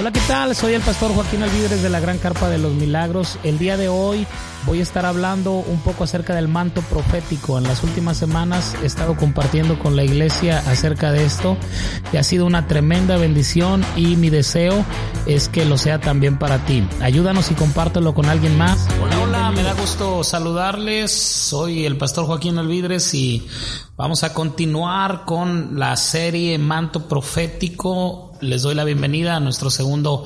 Hola, 0.00 0.12
¿qué 0.12 0.20
tal? 0.26 0.56
Soy 0.56 0.72
el 0.72 0.80
pastor 0.80 1.12
Joaquín 1.12 1.42
Alvidres 1.42 1.82
de 1.82 1.90
la 1.90 2.00
Gran 2.00 2.16
Carpa 2.16 2.48
de 2.48 2.56
los 2.56 2.72
Milagros. 2.72 3.38
El 3.42 3.58
día 3.58 3.76
de 3.76 3.90
hoy 3.90 4.26
voy 4.64 4.80
a 4.80 4.82
estar 4.82 5.04
hablando 5.04 5.52
un 5.52 5.78
poco 5.80 6.04
acerca 6.04 6.34
del 6.34 6.48
manto 6.48 6.80
profético. 6.80 7.58
En 7.58 7.64
las 7.64 7.84
últimas 7.84 8.16
semanas 8.16 8.74
he 8.82 8.86
estado 8.86 9.14
compartiendo 9.14 9.78
con 9.78 9.96
la 9.96 10.02
iglesia 10.02 10.60
acerca 10.60 11.12
de 11.12 11.26
esto 11.26 11.58
y 12.14 12.16
ha 12.16 12.22
sido 12.22 12.46
una 12.46 12.66
tremenda 12.66 13.18
bendición 13.18 13.84
y 13.94 14.16
mi 14.16 14.30
deseo 14.30 14.86
es 15.26 15.50
que 15.50 15.66
lo 15.66 15.76
sea 15.76 16.00
también 16.00 16.38
para 16.38 16.64
ti. 16.64 16.82
Ayúdanos 17.02 17.50
y 17.50 17.54
compártelo 17.54 18.14
con 18.14 18.24
alguien 18.24 18.56
más. 18.56 18.88
Hola, 19.02 19.18
hola, 19.18 19.50
me 19.50 19.62
da 19.62 19.74
gusto 19.74 20.24
saludarles. 20.24 21.12
Soy 21.12 21.84
el 21.84 21.98
pastor 21.98 22.24
Joaquín 22.24 22.56
Alvidres 22.56 23.12
y 23.12 23.46
vamos 23.98 24.24
a 24.24 24.32
continuar 24.32 25.26
con 25.26 25.78
la 25.78 25.94
serie 25.98 26.56
Manto 26.56 27.06
Profético 27.06 28.29
les 28.40 28.62
doy 28.62 28.74
la 28.74 28.84
bienvenida 28.84 29.36
a 29.36 29.40
nuestro 29.40 29.70
segundo 29.70 30.24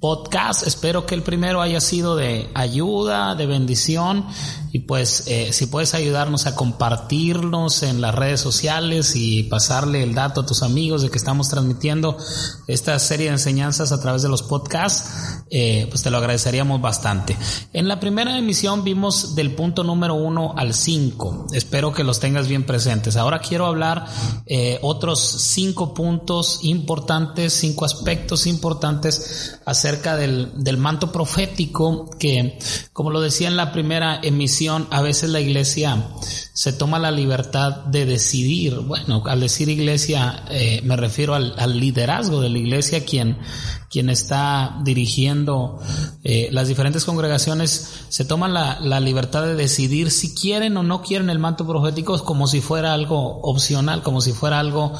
podcast. 0.00 0.66
Espero 0.66 1.06
que 1.06 1.14
el 1.14 1.22
primero 1.22 1.62
haya 1.62 1.80
sido 1.80 2.16
de 2.16 2.50
ayuda, 2.54 3.34
de 3.34 3.46
bendición 3.46 4.26
y 4.70 4.80
pues 4.80 5.28
eh, 5.28 5.52
si 5.52 5.66
puedes 5.66 5.94
ayudarnos 5.94 6.46
a 6.46 6.56
compartirnos 6.56 7.82
en 7.84 8.00
las 8.00 8.14
redes 8.14 8.40
sociales 8.40 9.14
y 9.14 9.44
pasarle 9.44 10.02
el 10.02 10.14
dato 10.14 10.40
a 10.42 10.46
tus 10.46 10.62
amigos 10.62 11.02
de 11.02 11.10
que 11.10 11.16
estamos 11.16 11.48
transmitiendo 11.48 12.18
esta 12.66 12.98
serie 12.98 13.26
de 13.26 13.34
enseñanzas 13.34 13.92
a 13.92 14.00
través 14.00 14.22
de 14.22 14.28
los 14.28 14.42
podcasts, 14.42 15.44
eh, 15.50 15.86
pues 15.88 16.02
te 16.02 16.10
lo 16.10 16.18
agradeceríamos 16.18 16.80
bastante. 16.80 17.36
En 17.72 17.86
la 17.88 18.00
primera 18.00 18.36
emisión 18.36 18.82
vimos 18.82 19.34
del 19.36 19.54
punto 19.54 19.84
número 19.84 20.14
uno 20.14 20.54
al 20.56 20.74
cinco. 20.74 21.46
Espero 21.52 21.92
que 21.92 22.02
los 22.02 22.18
tengas 22.18 22.48
bien 22.48 22.66
presentes. 22.66 23.16
Ahora 23.16 23.38
quiero 23.38 23.66
hablar 23.66 24.06
eh, 24.46 24.80
otros 24.82 25.20
cinco 25.20 25.94
puntos 25.94 26.58
importantes 26.62 27.53
cinco 27.54 27.84
aspectos 27.84 28.46
importantes 28.46 29.58
acerca 29.64 30.16
del, 30.16 30.50
del 30.62 30.76
manto 30.76 31.12
profético 31.12 32.10
que, 32.18 32.58
como 32.92 33.10
lo 33.10 33.20
decía 33.20 33.48
en 33.48 33.56
la 33.56 33.72
primera 33.72 34.20
emisión, 34.22 34.86
a 34.90 35.02
veces 35.02 35.30
la 35.30 35.40
iglesia 35.40 36.08
se 36.54 36.72
toma 36.72 37.00
la 37.00 37.10
libertad 37.10 37.84
de 37.86 38.06
decidir. 38.06 38.76
Bueno, 38.76 39.24
al 39.26 39.40
decir 39.40 39.68
iglesia 39.68 40.44
eh, 40.50 40.80
me 40.84 40.96
refiero 40.96 41.34
al, 41.34 41.80
liderazgo 41.80 42.40
de 42.40 42.48
la 42.48 42.58
iglesia, 42.58 43.04
quien, 43.04 43.38
quien 43.90 44.08
está 44.08 44.78
dirigiendo 44.84 45.80
eh, 46.22 46.48
las 46.52 46.68
diferentes 46.68 47.04
congregaciones, 47.04 48.04
se 48.08 48.24
toma 48.24 48.48
la, 48.48 48.78
la, 48.80 49.00
libertad 49.00 49.42
de 49.42 49.56
decidir 49.56 50.12
si 50.12 50.32
quieren 50.32 50.76
o 50.76 50.84
no 50.84 51.02
quieren 51.02 51.28
el 51.28 51.40
manto 51.40 51.66
profético 51.66 52.22
como 52.24 52.46
si 52.46 52.60
fuera 52.60 52.94
algo 52.94 53.40
opcional, 53.42 54.02
como 54.02 54.20
si 54.20 54.32
fuera 54.32 54.60
algo 54.60 54.92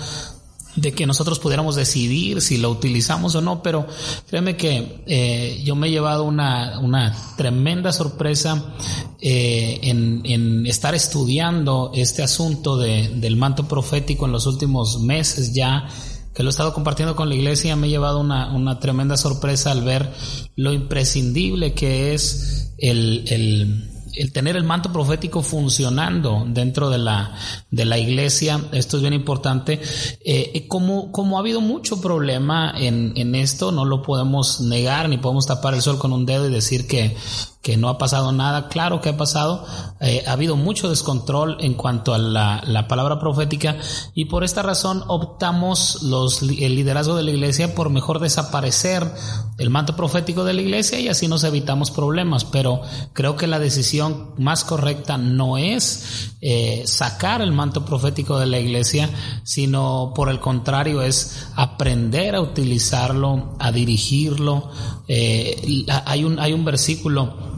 de 0.76 0.92
que 0.92 1.06
nosotros 1.06 1.38
pudiéramos 1.38 1.76
decidir 1.76 2.40
si 2.40 2.56
lo 2.56 2.70
utilizamos 2.70 3.34
o 3.34 3.40
no, 3.40 3.62
pero 3.62 3.86
créeme 4.28 4.56
que 4.56 5.02
eh, 5.06 5.62
yo 5.64 5.76
me 5.76 5.88
he 5.88 5.90
llevado 5.90 6.24
una, 6.24 6.78
una 6.80 7.14
tremenda 7.36 7.92
sorpresa 7.92 8.74
eh, 9.20 9.80
en, 9.82 10.22
en, 10.24 10.66
estar 10.66 10.94
estudiando 10.94 11.92
este 11.94 12.22
asunto 12.22 12.76
de, 12.76 13.08
del 13.08 13.36
manto 13.36 13.68
profético 13.68 14.26
en 14.26 14.32
los 14.32 14.46
últimos 14.46 15.00
meses 15.00 15.52
ya 15.52 15.88
que 16.34 16.42
lo 16.42 16.48
he 16.48 16.50
estado 16.50 16.74
compartiendo 16.74 17.14
con 17.14 17.28
la 17.28 17.36
iglesia, 17.36 17.76
me 17.76 17.86
he 17.86 17.90
llevado 17.90 18.18
una, 18.18 18.52
una 18.52 18.80
tremenda 18.80 19.16
sorpresa 19.16 19.70
al 19.70 19.84
ver 19.84 20.12
lo 20.56 20.72
imprescindible 20.72 21.74
que 21.74 22.12
es 22.12 22.74
el, 22.78 23.24
el 23.28 23.93
el 24.16 24.32
tener 24.32 24.56
el 24.56 24.64
manto 24.64 24.92
profético 24.92 25.42
funcionando 25.42 26.44
dentro 26.46 26.90
de 26.90 26.98
la, 26.98 27.34
de 27.70 27.84
la 27.84 27.98
iglesia, 27.98 28.60
esto 28.72 28.96
es 28.96 29.02
bien 29.02 29.14
importante. 29.14 29.80
Eh, 30.24 30.66
como, 30.68 31.12
como 31.12 31.36
ha 31.36 31.40
habido 31.40 31.60
mucho 31.60 32.00
problema 32.00 32.72
en, 32.76 33.12
en 33.16 33.34
esto, 33.34 33.72
no 33.72 33.84
lo 33.84 34.02
podemos 34.02 34.60
negar 34.60 35.08
ni 35.08 35.18
podemos 35.18 35.46
tapar 35.46 35.74
el 35.74 35.82
sol 35.82 35.98
con 35.98 36.12
un 36.12 36.26
dedo 36.26 36.48
y 36.48 36.52
decir 36.52 36.86
que, 36.86 37.16
que 37.64 37.78
no 37.78 37.88
ha 37.88 37.96
pasado 37.96 38.30
nada. 38.30 38.68
Claro 38.68 39.00
que 39.00 39.08
ha 39.08 39.16
pasado. 39.16 39.66
Eh, 40.00 40.22
ha 40.26 40.32
habido 40.32 40.54
mucho 40.54 40.90
descontrol 40.90 41.56
en 41.60 41.72
cuanto 41.72 42.12
a 42.12 42.18
la, 42.18 42.62
la, 42.66 42.86
palabra 42.88 43.18
profética 43.18 43.78
y 44.14 44.26
por 44.26 44.44
esta 44.44 44.62
razón 44.62 45.02
optamos 45.08 46.02
los, 46.02 46.42
el 46.42 46.74
liderazgo 46.76 47.16
de 47.16 47.22
la 47.22 47.30
iglesia 47.30 47.74
por 47.74 47.88
mejor 47.88 48.20
desaparecer 48.20 49.10
el 49.56 49.70
manto 49.70 49.96
profético 49.96 50.44
de 50.44 50.52
la 50.52 50.60
iglesia 50.60 51.00
y 51.00 51.08
así 51.08 51.26
nos 51.26 51.42
evitamos 51.42 51.90
problemas. 51.90 52.44
Pero 52.44 52.82
creo 53.14 53.36
que 53.36 53.46
la 53.46 53.58
decisión 53.58 54.34
más 54.36 54.62
correcta 54.64 55.16
no 55.16 55.56
es 55.56 56.34
eh, 56.42 56.82
sacar 56.84 57.40
el 57.40 57.52
manto 57.52 57.86
profético 57.86 58.38
de 58.38 58.44
la 58.44 58.58
iglesia, 58.58 59.08
sino 59.42 60.12
por 60.14 60.28
el 60.28 60.38
contrario 60.38 61.00
es 61.00 61.46
aprender 61.56 62.34
a 62.34 62.42
utilizarlo, 62.42 63.56
a 63.58 63.72
dirigirlo. 63.72 64.68
Eh, 65.08 65.86
hay, 66.04 66.24
un, 66.24 66.38
hay 66.38 66.52
un 66.52 66.66
versículo 66.66 67.53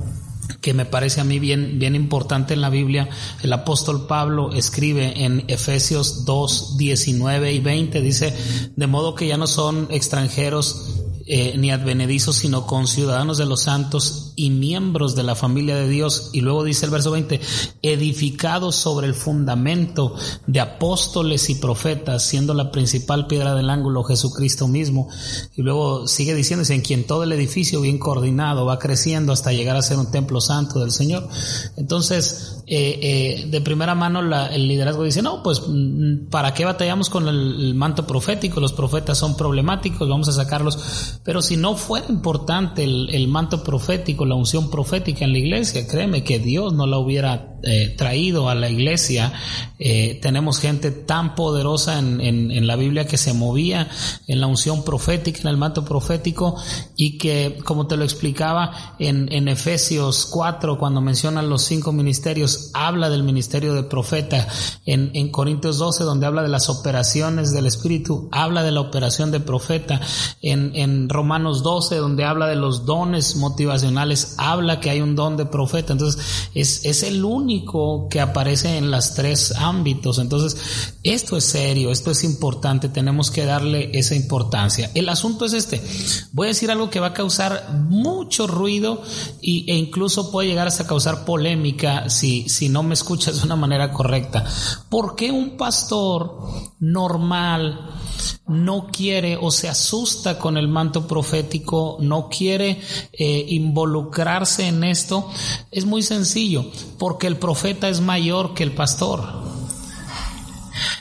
que 0.66 0.74
me 0.74 0.84
parece 0.84 1.20
a 1.20 1.24
mí 1.24 1.38
bien, 1.38 1.78
bien 1.78 1.94
importante 1.94 2.52
en 2.52 2.60
la 2.60 2.70
Biblia. 2.70 3.08
El 3.40 3.52
apóstol 3.52 4.08
Pablo 4.08 4.52
escribe 4.52 5.24
en 5.24 5.44
Efesios 5.46 6.24
2, 6.24 6.76
19 6.76 7.52
y 7.52 7.60
20, 7.60 8.00
dice, 8.00 8.34
de 8.74 8.86
modo 8.88 9.14
que 9.14 9.28
ya 9.28 9.36
no 9.36 9.46
son 9.46 9.86
extranjeros 9.92 11.04
eh, 11.28 11.56
ni 11.58 11.72
advenedizos, 11.72 12.36
sino 12.36 12.68
con 12.68 12.86
ciudadanos 12.86 13.36
de 13.36 13.46
los 13.46 13.62
santos 13.62 14.32
y 14.36 14.50
miembros 14.50 15.16
de 15.16 15.24
la 15.24 15.34
familia 15.34 15.74
de 15.74 15.88
Dios. 15.88 16.30
Y 16.32 16.40
luego 16.40 16.62
dice 16.62 16.84
el 16.86 16.92
verso 16.92 17.10
20, 17.10 17.40
edificados 17.82 18.76
sobre 18.76 19.08
el 19.08 19.14
fundamento 19.14 20.14
de 20.46 20.60
apóstoles 20.60 21.50
y 21.50 21.56
profetas, 21.56 22.22
siendo 22.22 22.54
la 22.54 22.70
principal 22.70 23.26
piedra 23.26 23.56
del 23.56 23.70
ángulo 23.70 24.04
Jesucristo 24.04 24.68
mismo. 24.68 25.08
Y 25.56 25.62
luego 25.62 26.06
sigue 26.06 26.32
diciéndose, 26.32 26.74
en 26.74 26.82
quien 26.82 27.08
todo 27.08 27.24
el 27.24 27.32
edificio 27.32 27.80
bien 27.80 27.98
coordinado 27.98 28.64
va 28.64 28.78
creciendo 28.78 29.32
hasta 29.32 29.52
llegar 29.52 29.76
a 29.76 29.82
ser 29.82 29.98
un 29.98 30.12
templo 30.12 30.40
santo 30.40 30.78
del 30.78 30.92
Señor. 30.92 31.28
Entonces, 31.76 32.62
eh, 32.68 32.98
eh, 33.02 33.46
de 33.50 33.60
primera 33.60 33.96
mano 33.96 34.20
el 34.20 34.68
liderazgo 34.68 35.02
dice, 35.02 35.22
no, 35.22 35.42
pues 35.42 35.62
mm, 35.66 36.26
¿para 36.30 36.54
qué 36.54 36.64
batallamos 36.64 37.10
con 37.10 37.26
el 37.26 37.74
manto 37.74 38.06
profético? 38.06 38.60
Los 38.60 38.72
profetas 38.72 39.18
son 39.18 39.36
problemáticos, 39.36 40.08
vamos 40.08 40.28
a 40.28 40.32
sacarlos 40.32 41.15
pero 41.24 41.42
si 41.42 41.56
no 41.56 41.76
fuera 41.76 42.06
importante 42.08 42.84
el, 42.84 43.28
manto 43.28 43.62
profético, 43.62 44.24
la 44.24 44.34
unción 44.34 44.70
profética 44.70 45.24
en 45.24 45.32
la 45.32 45.38
iglesia, 45.38 45.86
créeme 45.86 46.24
que 46.24 46.38
Dios 46.38 46.72
no 46.72 46.86
la 46.86 46.98
hubiera 46.98 47.55
eh, 47.62 47.94
traído 47.96 48.48
a 48.48 48.54
la 48.54 48.68
iglesia. 48.68 49.32
Eh, 49.78 50.18
tenemos 50.20 50.60
gente 50.60 50.90
tan 50.90 51.34
poderosa 51.34 51.98
en, 51.98 52.20
en, 52.20 52.66
la 52.66 52.76
Biblia 52.76 53.06
que 53.06 53.16
se 53.16 53.32
movía 53.32 53.88
en 54.26 54.40
la 54.40 54.46
unción 54.46 54.84
profética, 54.84 55.40
en 55.42 55.48
el 55.48 55.56
manto 55.56 55.84
profético, 55.84 56.56
y 56.96 57.18
que, 57.18 57.58
como 57.64 57.86
te 57.86 57.96
lo 57.96 58.04
explicaba 58.04 58.94
en, 58.98 59.32
en 59.32 59.48
Efesios 59.48 60.26
4, 60.26 60.78
cuando 60.78 61.00
mencionan 61.00 61.48
los 61.48 61.62
cinco 61.62 61.92
ministerios, 61.92 62.70
habla 62.74 63.10
del 63.10 63.22
ministerio 63.22 63.74
de 63.74 63.82
profeta. 63.82 64.46
En, 64.84 65.10
en 65.14 65.30
Corintios 65.30 65.78
12, 65.78 66.04
donde 66.04 66.26
habla 66.26 66.42
de 66.42 66.48
las 66.48 66.68
operaciones 66.68 67.52
del 67.52 67.66
Espíritu, 67.66 68.28
habla 68.32 68.62
de 68.62 68.72
la 68.72 68.80
operación 68.80 69.30
de 69.30 69.40
profeta. 69.40 70.00
En, 70.42 70.72
en 70.76 71.08
Romanos 71.08 71.62
12, 71.62 71.96
donde 71.96 72.24
habla 72.24 72.46
de 72.46 72.56
los 72.56 72.84
dones 72.84 73.36
motivacionales, 73.36 74.34
habla 74.38 74.78
que 74.78 74.90
hay 74.90 75.00
un 75.00 75.16
don 75.16 75.36
de 75.36 75.46
profeta. 75.46 75.92
Entonces, 75.92 76.50
es, 76.54 76.84
es 76.84 77.02
el 77.02 77.24
único 77.24 77.45
que 78.10 78.20
aparece 78.20 78.76
en 78.76 78.90
las 78.90 79.14
tres 79.14 79.52
ámbitos. 79.56 80.18
Entonces, 80.18 80.94
esto 81.02 81.36
es 81.36 81.44
serio, 81.44 81.90
esto 81.90 82.10
es 82.10 82.24
importante, 82.24 82.88
tenemos 82.88 83.30
que 83.30 83.44
darle 83.44 83.90
esa 83.94 84.14
importancia. 84.14 84.90
El 84.94 85.08
asunto 85.08 85.44
es 85.44 85.52
este. 85.52 85.82
Voy 86.32 86.46
a 86.46 86.48
decir 86.48 86.70
algo 86.70 86.90
que 86.90 87.00
va 87.00 87.08
a 87.08 87.14
causar 87.14 87.72
mucho 87.88 88.46
ruido 88.46 89.02
y, 89.40 89.70
e 89.70 89.76
incluso 89.76 90.30
puede 90.30 90.48
llegar 90.48 90.66
hasta 90.66 90.86
causar 90.86 91.24
polémica 91.24 92.10
si, 92.10 92.48
si 92.48 92.68
no 92.68 92.82
me 92.82 92.94
escuchas 92.94 93.38
de 93.38 93.44
una 93.44 93.56
manera 93.56 93.92
correcta. 93.92 94.44
¿Por 94.88 95.14
qué 95.14 95.30
un 95.30 95.56
pastor 95.56 96.38
normal 96.80 97.90
no 98.48 98.88
quiere 98.88 99.36
o 99.40 99.50
se 99.50 99.68
asusta 99.68 100.38
con 100.38 100.56
el 100.56 100.68
manto 100.68 101.06
profético, 101.06 101.98
no 102.00 102.28
quiere 102.28 102.80
eh, 103.12 103.44
involucrarse 103.48 104.68
en 104.68 104.84
esto, 104.84 105.30
es 105.70 105.84
muy 105.84 106.02
sencillo, 106.02 106.64
porque 106.98 107.26
el 107.26 107.36
profeta 107.36 107.88
es 107.88 108.00
mayor 108.00 108.54
que 108.54 108.62
el 108.62 108.72
pastor. 108.72 109.46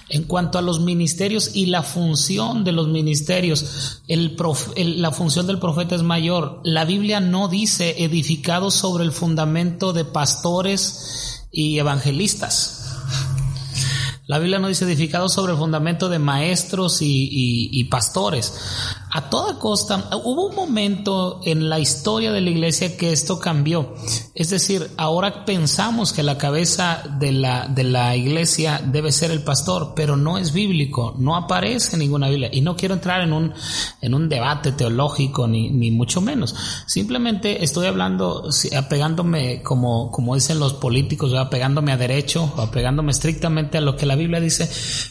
En 0.08 0.24
cuanto 0.24 0.58
a 0.58 0.62
los 0.62 0.80
ministerios 0.80 1.52
y 1.56 1.66
la 1.66 1.84
función 1.84 2.64
de 2.64 2.72
los 2.72 2.88
ministerios, 2.88 4.02
la 4.08 5.12
función 5.12 5.48
del 5.48 5.60
profeta 5.60 5.96
es 5.96 6.04
mayor. 6.04 6.62
La 6.64 6.86
Biblia 6.86 7.20
no 7.20 7.48
dice 7.48 8.04
edificado 8.04 8.72
sobre 8.72 9.04
el 9.04 9.12
fundamento 9.12 9.94
de 9.94 10.06
pastores 10.06 11.48
y 11.52 11.80
evangelistas. 11.80 12.85
La 14.28 14.40
Biblia 14.40 14.58
no 14.58 14.68
dice 14.68 14.86
edificado 14.86 15.30
sobre 15.30 15.52
el 15.52 15.60
fundamento 15.60 16.10
de 16.10 16.18
maestros 16.18 16.98
y, 17.02 17.84
pastores. 17.92 18.54
A 19.16 19.30
toda 19.30 19.58
costa, 19.60 20.10
hubo 20.26 20.50
un 20.50 20.56
momento 20.56 21.40
en 21.46 21.70
la 21.70 21.80
historia 21.80 22.34
de 22.34 22.42
la 22.42 22.50
iglesia 22.50 22.98
que 22.98 23.14
esto 23.14 23.40
cambió. 23.40 23.94
Es 24.34 24.50
decir, 24.50 24.92
ahora 24.98 25.46
pensamos 25.46 26.12
que 26.12 26.22
la 26.22 26.38
cabeza 26.38 27.02
de 27.18 27.32
la, 27.32 27.70
de 27.70 27.86
la 27.86 28.18
iglesia 28.18 28.82
debe 28.86 29.14
ser 29.14 29.32
el 29.32 29.42
pastor, 29.42 29.94
pero 29.96 30.18
no 30.18 30.38
es 30.38 30.52
bíblico, 30.52 31.16
no 31.18 31.38
aparece 31.38 31.94
en 31.94 32.00
ninguna 32.00 32.28
Biblia. 32.28 32.50
Y 32.52 32.60
no 32.60 32.76
quiero 32.76 32.94
entrar 32.94 33.22
en 33.22 33.32
un, 33.32 33.54
en 34.02 34.14
un 34.14 34.28
debate 34.28 34.74
teológico, 34.74 35.48
ni, 35.48 35.70
ni 35.70 35.92
mucho 35.92 36.20
menos. 36.20 36.54
Simplemente 36.86 37.64
estoy 37.64 37.88
hablando, 37.88 38.50
apegándome, 38.78 39.64
como, 39.64 40.12
como 40.12 40.36
dicen 40.36 40.60
los 40.60 40.74
políticos, 40.74 41.34
apegándome 41.36 41.94
a 41.94 41.98
derecho, 41.98 42.54
apegándome 42.58 43.14
estrictamente 43.14 43.78
a 43.78 43.82
lo 43.82 43.96
que 43.96 44.06
la 44.06 44.18
Biblia 44.18 44.42
dice. 44.42 44.70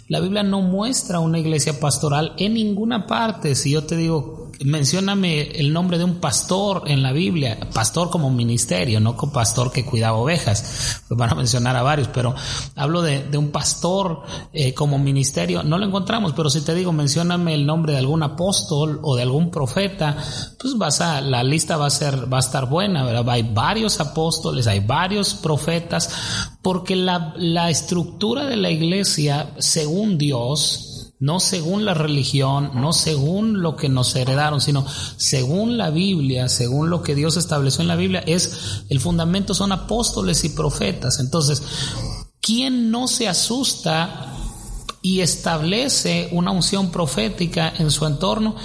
La 0.09 0.21
Biblia 0.21 0.43
no 0.43 0.61
muestra 0.61 1.21
una 1.21 1.39
iglesia 1.39 1.81
pastoral 1.81 2.35
en 2.37 2.53
ninguna 2.53 3.07
parte. 3.07 3.55
Si 3.55 3.71
yo 3.71 3.85
te 3.85 3.94
digo, 3.97 4.51
mencióname 4.63 5.43
el 5.53 5.73
nombre 5.73 5.99
de 5.99 6.05
un 6.05 6.17
pastor 6.17 6.83
en 6.87 7.03
la 7.03 7.13
Biblia, 7.13 7.59
pastor 7.73 8.11
como 8.11 8.31
ministerio, 8.31 9.01
no 9.01 9.17
como 9.17 9.33
pastor 9.33 9.73
que 9.73 9.85
cuidaba 9.85 10.19
ovejas, 10.19 11.03
pues 11.09 11.19
van 11.19 11.31
a 11.31 11.35
mencionar 11.35 11.77
a 11.77 11.83
varios, 11.83 12.09
pero 12.09 12.35
hablo 12.77 13.03
de, 13.03 13.25
un 13.37 13.51
pastor 13.51 14.23
eh, 14.53 14.73
como 14.75 14.99
ministerio, 14.99 15.63
no 15.63 15.79
lo 15.79 15.87
encontramos, 15.87 16.33
pero 16.35 16.51
si 16.51 16.61
te 16.61 16.75
digo, 16.75 16.93
mencióname 16.93 17.55
el 17.55 17.67
nombre 17.67 17.93
de 17.93 17.99
algún 17.99 18.23
apóstol 18.23 19.01
o 19.03 19.17
de 19.17 19.23
algún 19.23 19.51
profeta, 19.51 20.17
pues 20.59 20.79
vas 20.79 21.01
a, 21.01 21.21
la 21.21 21.43
lista 21.43 21.77
va 21.77 21.87
a 21.87 21.91
ser, 21.91 22.33
va 22.33 22.39
a 22.39 22.41
estar 22.41 22.69
buena, 22.69 23.05
¿verdad? 23.05 23.29
Hay 23.31 23.43
varios 23.43 24.01
apóstoles, 24.01 24.67
hay 24.67 24.81
varios 24.81 25.35
profetas, 25.35 26.11
porque 26.63 26.97
la, 26.97 27.35
la 27.37 27.71
estructura 27.71 28.47
de 28.47 28.57
la 28.57 28.71
iglesia, 28.71 29.53
según 29.59 30.17
Dios, 30.17 30.94
no 31.21 31.41
según 31.41 31.85
la 31.85 31.95
religión, 31.95 32.73
no 32.75 32.93
según 32.93 33.63
lo 33.63 33.77
que 33.77 33.89
nos 33.89 34.15
heredaron, 34.17 34.61
sino 34.61 34.87
según 35.17 35.77
la 35.79 35.91
Biblia, 35.91 36.49
según 36.49 36.91
lo 36.91 37.03
que 37.03 37.15
Dios 37.15 37.37
estableció 37.37 37.83
en 37.83 37.89
la 37.89 37.97
Biblia, 37.97 38.23
es 38.27 38.85
el 38.89 39.01
fundamento 39.01 39.55
son 39.55 39.73
apóstoles 39.73 40.45
y 40.45 40.51
profetas. 40.51 41.21
Entonces, 41.21 41.63
¿quién 42.41 42.91
no 42.91 43.09
se 43.09 43.29
asusta 43.29 44.35
y 45.05 45.21
establece 45.21 46.31
una 46.33 46.51
unción 46.51 46.91
profética 46.91 47.71
en 47.77 47.91
su 47.91 48.07
entorno, 48.07 48.57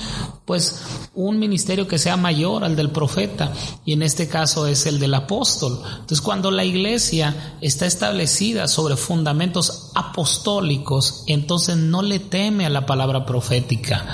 pues 0.45 0.81
un 1.13 1.37
ministerio 1.37 1.85
que 1.85 1.99
sea 1.99 2.15
mayor 2.15 2.63
al 2.63 2.77
del 2.77 2.91
profeta, 2.91 3.51
y 3.83 3.91
en 3.91 4.03
este 4.03 4.29
caso 4.29 4.65
es 4.65 4.85
el 4.85 4.99
del 4.99 5.15
apóstol. 5.15 5.81
Entonces, 5.83 6.21
cuando 6.21 6.49
la 6.49 6.63
iglesia 6.63 7.57
está 7.59 7.87
establecida 7.87 8.69
sobre 8.69 8.95
fundamentos 8.95 9.88
apostólicos, 10.19 11.23
entonces 11.27 11.77
no 11.77 12.01
le 12.01 12.19
teme 12.19 12.65
a 12.65 12.69
la 12.69 12.85
palabra 12.85 13.25
profética 13.25 14.05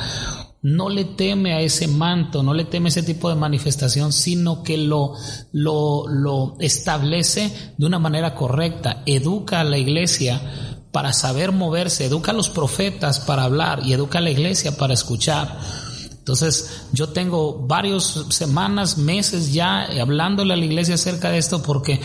no 0.62 0.90
le 0.90 1.06
teme 1.06 1.54
a 1.54 1.62
ese 1.62 1.88
manto, 1.88 2.42
no 2.42 2.56
le 2.56 2.66
teme 2.66 2.88
a 2.88 2.90
ese 2.90 3.04
tipo 3.04 3.30
de 3.30 3.36
manifestación, 3.36 4.12
sino 4.12 4.64
que 4.64 4.78
lo, 4.78 5.14
lo, 5.52 6.08
lo 6.08 6.56
establece 6.60 7.52
de 7.78 7.86
una 7.86 8.00
manera 8.00 8.34
correcta, 8.34 9.04
educa 9.06 9.60
a 9.60 9.64
la 9.64 9.78
iglesia 9.78 10.42
para 10.92 11.14
saber 11.14 11.52
moverse, 11.52 12.06
educa 12.06 12.32
a 12.32 12.34
los 12.34 12.50
profetas 12.50 13.20
para 13.20 13.44
hablar 13.44 13.82
y 13.86 13.94
educa 13.94 14.18
a 14.18 14.22
la 14.22 14.32
iglesia 14.32 14.76
para 14.76 14.96
escuchar. 14.96 15.56
Entonces, 16.26 16.88
yo 16.92 17.10
tengo 17.10 17.68
varias 17.68 18.26
semanas, 18.30 18.98
meses 18.98 19.54
ya 19.54 19.84
hablándole 20.02 20.56
a 20.56 20.58
la 20.58 20.66
iglesia 20.66 20.96
acerca 20.96 21.30
de 21.30 21.38
esto 21.38 21.62
porque 21.62 22.02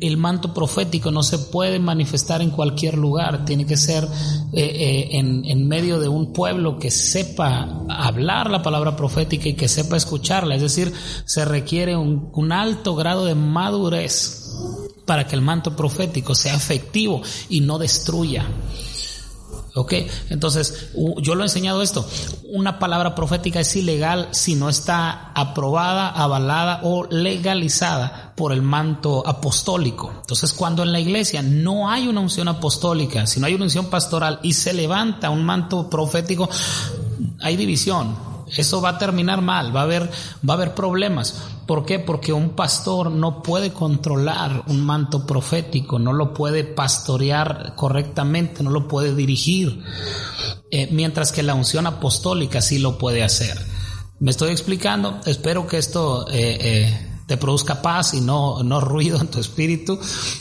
el 0.00 0.16
manto 0.16 0.52
profético 0.52 1.12
no 1.12 1.22
se 1.22 1.38
puede 1.38 1.78
manifestar 1.78 2.42
en 2.42 2.50
cualquier 2.50 2.98
lugar, 2.98 3.44
tiene 3.44 3.64
que 3.64 3.76
ser 3.76 4.02
eh, 4.02 4.08
eh, 4.54 5.08
en, 5.12 5.68
medio 5.68 6.00
de 6.00 6.08
un 6.08 6.32
pueblo 6.32 6.80
que 6.80 6.90
sepa 6.90 7.84
hablar 7.88 8.50
la 8.50 8.60
palabra 8.60 8.96
profética 8.96 9.48
y 9.48 9.54
que 9.54 9.68
sepa 9.68 9.96
escucharla, 9.96 10.56
es 10.56 10.62
decir, 10.62 10.92
se 11.24 11.44
requiere 11.44 11.96
un 11.96 12.50
alto 12.50 12.96
grado 12.96 13.24
de 13.24 13.36
madurez 13.36 14.50
para 15.06 15.28
que 15.28 15.36
el 15.36 15.42
manto 15.42 15.76
profético 15.76 16.34
sea 16.34 16.56
efectivo 16.56 17.22
y 17.48 17.60
no 17.60 17.78
destruya. 17.78 18.48
¿Ok? 19.76 19.92
Entonces, 20.30 20.90
yo 21.18 21.34
lo 21.34 21.42
he 21.42 21.46
enseñado 21.46 21.82
esto. 21.82 22.06
Una 22.52 22.78
palabra 22.78 23.16
profética 23.16 23.58
es 23.58 23.74
ilegal 23.74 24.28
si 24.30 24.54
no 24.54 24.68
está 24.68 25.32
aprobada, 25.34 26.10
avalada 26.10 26.80
o 26.84 27.06
legalizada 27.10 28.32
por 28.36 28.52
el 28.52 28.62
manto 28.62 29.26
apostólico. 29.26 30.12
Entonces, 30.14 30.52
cuando 30.52 30.84
en 30.84 30.92
la 30.92 31.00
iglesia 31.00 31.42
no 31.42 31.90
hay 31.90 32.06
una 32.06 32.20
unción 32.20 32.46
apostólica, 32.46 33.26
si 33.26 33.40
no 33.40 33.46
hay 33.46 33.54
una 33.54 33.64
unción 33.64 33.86
pastoral 33.86 34.38
y 34.42 34.52
se 34.52 34.72
levanta 34.72 35.30
un 35.30 35.44
manto 35.44 35.90
profético, 35.90 36.48
hay 37.40 37.56
división 37.56 38.33
eso 38.56 38.80
va 38.80 38.90
a 38.90 38.98
terminar 38.98 39.40
mal, 39.42 39.74
va 39.74 39.80
a 39.80 39.84
haber, 39.84 40.10
va 40.48 40.54
a 40.54 40.56
haber 40.56 40.74
problemas. 40.74 41.42
¿Por 41.66 41.84
qué? 41.84 41.98
Porque 41.98 42.32
un 42.32 42.50
pastor 42.50 43.10
no 43.10 43.42
puede 43.42 43.72
controlar 43.72 44.64
un 44.66 44.84
manto 44.84 45.26
profético, 45.26 45.98
no 45.98 46.12
lo 46.12 46.34
puede 46.34 46.64
pastorear 46.64 47.74
correctamente, 47.74 48.62
no 48.62 48.70
lo 48.70 48.86
puede 48.86 49.14
dirigir, 49.14 49.82
eh, 50.70 50.88
mientras 50.90 51.32
que 51.32 51.42
la 51.42 51.54
unción 51.54 51.86
apostólica 51.86 52.60
sí 52.60 52.78
lo 52.78 52.98
puede 52.98 53.22
hacer. 53.22 53.58
¿Me 54.20 54.30
estoy 54.30 54.52
explicando? 54.52 55.20
Espero 55.26 55.66
que 55.66 55.78
esto 55.78 56.26
eh, 56.30 56.58
eh, 56.60 57.13
te 57.26 57.36
produzca 57.36 57.80
paz 57.80 58.14
y 58.14 58.20
no, 58.20 58.62
no 58.62 58.80
ruido 58.80 59.20
en 59.20 59.28
tu 59.28 59.40
espíritu 59.40 59.98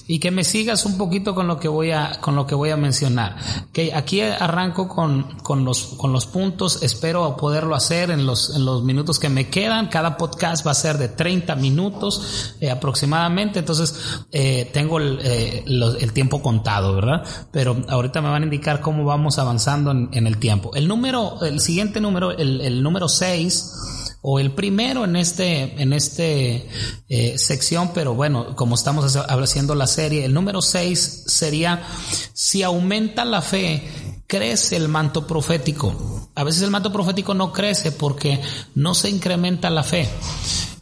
y 0.08 0.20
que 0.20 0.32
me 0.32 0.44
sigas 0.44 0.86
un 0.86 0.98
poquito 0.98 1.34
con 1.34 1.48
lo 1.48 1.60
que 1.60 1.68
voy 1.68 1.92
a, 1.92 2.20
con 2.20 2.36
lo 2.36 2.46
que 2.46 2.56
voy 2.56 2.72
a 2.72 2.78
mencionar. 2.78 3.38
Que 3.72 3.94
aquí 3.94 4.22
arranco 4.22 4.88
con, 4.88 5.24
con, 5.44 5.64
los, 5.64 5.96
con 5.98 6.12
los 6.12 6.26
puntos, 6.26 6.84
espero 6.84 7.36
poderlo 7.38 7.76
hacer 7.76 8.12
en 8.12 8.26
los, 8.26 8.56
en 8.56 8.66
los 8.66 8.84
minutos 8.84 9.20
que 9.20 9.30
me 9.30 9.50
quedan. 9.50 9.88
Cada 9.88 10.18
podcast 10.18 10.66
va 10.66 10.72
a 10.72 10.76
ser 10.76 10.98
de 10.98 11.10
30 11.10 11.56
minutos 11.56 12.56
eh, 12.60 12.70
aproximadamente, 12.70 13.60
entonces 13.60 14.26
eh, 14.32 14.70
tengo 14.74 14.98
el, 14.98 15.20
eh, 15.24 15.64
el, 15.66 16.14
tiempo 16.14 16.42
contado, 16.42 16.96
¿verdad? 16.96 17.24
Pero 17.52 17.84
ahorita 17.88 18.22
me 18.22 18.30
van 18.30 18.44
a 18.44 18.46
indicar 18.46 18.82
cómo 18.82 19.06
vamos 19.06 19.40
avanzando 19.40 19.92
en, 19.92 20.10
en 20.12 20.28
el 20.28 20.38
tiempo. 20.38 20.72
El 20.76 20.88
número, 20.88 21.42
el 21.42 21.60
siguiente 21.60 22.02
número, 22.02 22.32
el, 22.32 22.62
el 22.62 22.84
número 22.84 23.08
6, 23.08 24.03
o 24.26 24.40
el 24.40 24.52
primero 24.54 25.04
en 25.04 25.18
este, 25.18 25.82
en 25.82 25.92
este 25.92 26.66
eh, 27.10 27.38
sección, 27.38 27.92
pero 27.94 28.16
bueno, 28.16 28.56
como 28.56 28.76
estamos 28.76 29.16
haciendo 29.18 29.76
la 29.76 29.86
serie, 29.86 30.24
el 30.24 30.34
número 30.34 30.62
6 30.62 31.26
sería 31.28 31.84
si 32.32 32.64
aumenta 32.64 33.26
la 33.26 33.42
fe, 33.42 33.84
crece 34.26 34.78
el 34.78 34.88
manto 34.88 35.28
profético. 35.28 36.30
A 36.36 36.46
veces 36.46 36.64
el 36.64 36.72
manto 36.72 36.92
profético 36.94 37.34
no 37.34 37.52
crece 37.52 37.92
porque 37.92 38.40
no 38.76 38.96
se 38.96 39.10
incrementa 39.10 39.70
la 39.70 39.84
fe. 39.84 40.08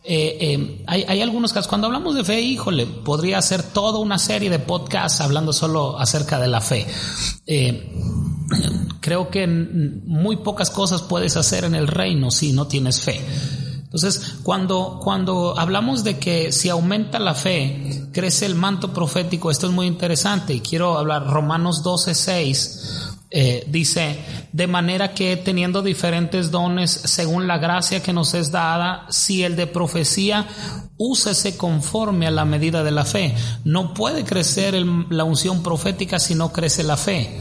Eh, 0.03 0.37
eh, 0.41 0.83
hay, 0.87 1.21
algunos 1.21 1.53
casos, 1.53 1.67
cuando 1.67 1.87
hablamos 1.87 2.15
de 2.15 2.23
fe, 2.23 2.41
híjole, 2.41 2.87
podría 2.87 3.41
ser 3.41 3.61
toda 3.61 3.99
una 3.99 4.17
serie 4.17 4.49
de 4.49 4.57
podcasts 4.57 5.21
hablando 5.21 5.53
solo 5.53 5.99
acerca 5.99 6.39
de 6.39 6.47
la 6.47 6.59
fe. 6.59 6.87
Eh, 7.45 7.91
creo 8.99 9.29
que 9.29 9.45
muy 9.47 10.37
pocas 10.37 10.71
cosas 10.71 11.03
puedes 11.03 11.37
hacer 11.37 11.65
en 11.65 11.75
el 11.75 11.87
reino 11.87 12.31
si 12.31 12.51
no 12.51 12.67
tienes 12.67 13.01
fe. 13.01 13.21
Entonces, 13.83 14.37
cuando, 14.41 14.99
cuando 15.03 15.59
hablamos 15.59 16.03
de 16.03 16.17
que 16.17 16.51
si 16.51 16.69
aumenta 16.69 17.19
la 17.19 17.35
fe, 17.35 18.07
crece 18.13 18.45
el 18.45 18.55
manto 18.55 18.93
profético, 18.93 19.51
esto 19.51 19.67
es 19.67 19.73
muy 19.73 19.85
interesante 19.85 20.53
y 20.53 20.61
quiero 20.61 20.97
hablar 20.97 21.27
Romanos 21.27 21.83
12, 21.83 22.15
6 22.15 23.10
eh, 23.33 23.63
dice, 23.67 24.17
de 24.51 24.67
manera 24.67 25.13
que 25.13 25.37
teniendo 25.37 25.81
diferentes 25.81 26.51
dones 26.51 26.91
según 26.91 27.47
la 27.47 27.59
gracia 27.59 28.03
que 28.03 28.11
nos 28.11 28.33
es 28.33 28.51
dada, 28.51 29.05
si 29.09 29.43
el 29.43 29.55
de 29.55 29.67
profecía, 29.67 30.47
úsese 30.97 31.55
conforme 31.55 32.27
a 32.27 32.31
la 32.31 32.43
medida 32.43 32.83
de 32.83 32.91
la 32.91 33.05
fe. 33.05 33.33
No 33.63 33.93
puede 33.93 34.25
crecer 34.25 34.75
la 34.75 35.23
unción 35.23 35.63
profética 35.63 36.19
si 36.19 36.35
no 36.35 36.51
crece 36.51 36.83
la 36.83 36.97
fe. 36.97 37.39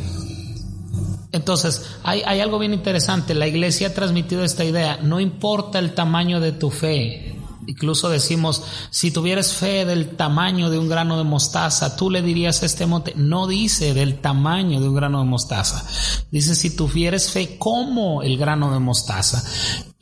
Entonces, 1.33 1.85
hay, 2.05 2.23
hay 2.25 2.39
algo 2.39 2.61
bien 2.61 2.73
interesante. 2.73 3.35
La 3.35 3.49
iglesia 3.49 3.89
ha 3.89 3.95
transmitido 3.95 4.45
esta 4.45 4.65
idea. 4.65 4.99
No 5.03 5.19
importa 5.19 5.81
el 5.81 5.95
tamaño 5.95 6.39
de 6.39 6.53
tu 6.53 6.71
fe, 6.71 7.40
Incluso 7.71 8.09
decimos, 8.09 8.65
si 8.91 9.13
tuvieras 9.13 9.55
fe 9.55 9.85
del 9.85 10.17
tamaño 10.17 10.71
de 10.71 10.79
un 10.79 10.89
grano 10.89 11.17
de 11.17 11.23
mostaza, 11.23 11.95
tú 11.95 12.11
le 12.11 12.21
dirías 12.21 12.65
a 12.65 12.67
este 12.67 12.85
monte, 12.85 13.13
no 13.15 13.47
dice 13.47 13.95
del 13.95 14.21
tamaño 14.21 14.81
de 14.81 14.89
un 14.89 14.97
grano 14.97 15.21
de 15.21 15.27
mostaza, 15.27 15.87
dice 16.33 16.57
si 16.57 16.75
tuvieras 16.75 17.31
fe 17.31 17.59
como 17.59 18.23
el 18.23 18.37
grano 18.39 18.73
de 18.73 18.81
mostaza. 18.81 19.45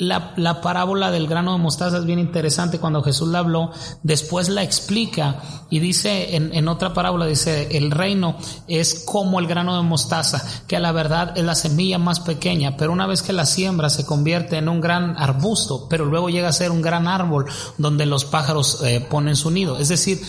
La, 0.00 0.32
la, 0.36 0.60
parábola 0.60 1.10
del 1.10 1.26
grano 1.26 1.52
de 1.52 1.58
mostaza 1.58 1.98
es 1.98 2.04
bien 2.04 2.20
interesante 2.20 2.78
cuando 2.78 3.02
Jesús 3.02 3.30
la 3.30 3.40
habló, 3.40 3.72
después 4.04 4.48
la 4.48 4.62
explica 4.62 5.42
y 5.70 5.80
dice 5.80 6.36
en, 6.36 6.54
en, 6.54 6.68
otra 6.68 6.94
parábola, 6.94 7.26
dice, 7.26 7.76
el 7.76 7.90
reino 7.90 8.36
es 8.68 9.02
como 9.04 9.40
el 9.40 9.48
grano 9.48 9.76
de 9.76 9.82
mostaza, 9.82 10.40
que 10.68 10.76
a 10.76 10.80
la 10.80 10.92
verdad 10.92 11.36
es 11.36 11.44
la 11.44 11.56
semilla 11.56 11.98
más 11.98 12.20
pequeña, 12.20 12.76
pero 12.76 12.92
una 12.92 13.08
vez 13.08 13.22
que 13.22 13.32
la 13.32 13.44
siembra 13.44 13.90
se 13.90 14.06
convierte 14.06 14.56
en 14.56 14.68
un 14.68 14.80
gran 14.80 15.16
arbusto, 15.18 15.88
pero 15.90 16.04
luego 16.04 16.30
llega 16.30 16.48
a 16.48 16.52
ser 16.52 16.70
un 16.70 16.80
gran 16.80 17.08
árbol 17.08 17.46
donde 17.76 18.06
los 18.06 18.24
pájaros 18.24 18.82
eh, 18.84 19.00
ponen 19.00 19.34
su 19.34 19.50
nido. 19.50 19.78
Es 19.78 19.88
decir, 19.88 20.20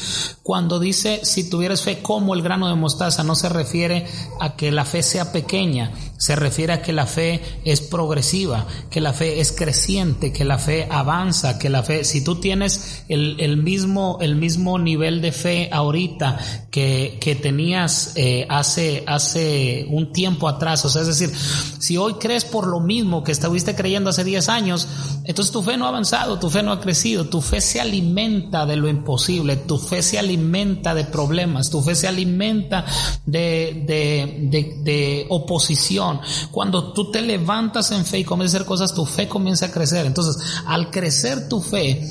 cuando 0.41 0.79
dice 0.79 1.21
si 1.23 1.47
tuvieras 1.47 1.83
fe 1.83 2.01
como 2.01 2.33
el 2.33 2.41
grano 2.41 2.67
de 2.69 2.75
mostaza, 2.75 3.23
no 3.23 3.35
se 3.35 3.49
refiere 3.49 4.07
a 4.39 4.55
que 4.55 4.71
la 4.71 4.83
fe 4.83 5.03
sea 5.03 5.31
pequeña, 5.31 5.91
Se 6.19 6.35
refiere 6.35 6.73
a 6.73 6.81
que 6.81 6.91
la 6.91 7.05
fe 7.05 7.39
es 7.63 7.79
progresiva, 7.79 8.67
que 8.89 8.99
la 8.99 9.13
fe 9.13 9.39
es 9.39 9.53
creciente, 9.53 10.33
que 10.33 10.43
la 10.43 10.57
fe 10.57 10.85
avanza, 10.91 11.57
que 11.57 11.69
la 11.69 11.81
fe, 11.81 12.03
si 12.03 12.25
tú 12.25 12.35
tienes 12.35 13.05
el, 13.07 13.55
mismo, 13.55 14.17
el 14.19 14.35
mismo 14.35 14.77
nivel 14.77 15.21
de 15.21 15.31
fe 15.31 15.69
ahorita 15.71 16.67
que, 16.71 17.17
que 17.21 17.35
tenías 17.35 18.11
eh, 18.15 18.45
hace, 18.49 19.05
hace 19.07 19.87
un 19.89 20.11
tiempo 20.11 20.49
atrás, 20.49 20.83
o 20.83 20.89
sea, 20.89 21.03
es 21.03 21.07
decir, 21.07 21.31
si 21.79 21.95
hoy 21.95 22.15
crees 22.15 22.43
por 22.43 22.67
lo 22.67 22.81
mismo 22.81 23.23
que 23.23 23.31
estuviste 23.31 23.73
creyendo 23.73 24.09
hace 24.09 24.25
10 24.25 24.49
años, 24.49 24.89
entonces 25.23 25.53
tu 25.53 25.63
fe 25.63 25.77
no 25.77 25.85
ha 25.85 25.89
avanzado, 25.89 26.37
tu 26.37 26.49
fe 26.49 26.63
no 26.63 26.73
ha 26.73 26.81
crecido, 26.81 27.29
tu 27.29 27.39
fe 27.39 27.61
se 27.61 27.79
alimenta 27.79 28.65
de 28.65 28.75
lo 28.75 28.89
imposible, 28.89 29.55
tu 29.55 29.77
fe 29.77 30.03
se 30.03 30.19
alimenta 30.19 30.93
de 30.93 31.05
problemas, 31.05 31.69
tu 31.69 31.81
fe 31.81 31.95
se 31.95 32.09
alimenta 32.09 32.85
de, 33.25 33.85
de, 33.87 34.49
de, 34.49 34.81
de 34.83 35.25
oposición 35.29 36.08
cuando 36.51 36.93
tú 36.93 37.11
te 37.11 37.21
levantas 37.21 37.91
en 37.91 38.05
fe 38.05 38.19
y 38.19 38.23
comienzas 38.23 38.55
a 38.55 38.57
hacer 38.57 38.67
cosas, 38.67 38.93
tu 38.93 39.05
fe 39.05 39.27
comienza 39.27 39.67
a 39.67 39.71
crecer. 39.71 40.05
Entonces, 40.05 40.41
al 40.65 40.91
crecer 40.91 41.49
tu 41.49 41.61
fe, 41.61 42.01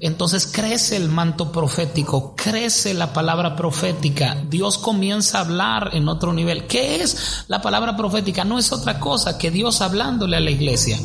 entonces 0.00 0.46
crece 0.46 0.96
el 0.96 1.08
manto 1.08 1.52
profético, 1.52 2.34
crece 2.36 2.94
la 2.94 3.12
palabra 3.12 3.56
profética. 3.56 4.42
Dios 4.48 4.78
comienza 4.78 5.38
a 5.38 5.42
hablar 5.42 5.90
en 5.92 6.08
otro 6.08 6.32
nivel. 6.32 6.66
¿Qué 6.66 7.02
es 7.02 7.44
la 7.48 7.62
palabra 7.62 7.96
profética? 7.96 8.44
No 8.44 8.58
es 8.58 8.72
otra 8.72 8.98
cosa 8.98 9.38
que 9.38 9.50
Dios 9.50 9.80
hablándole 9.80 10.36
a 10.36 10.40
la 10.40 10.50
iglesia. 10.50 10.98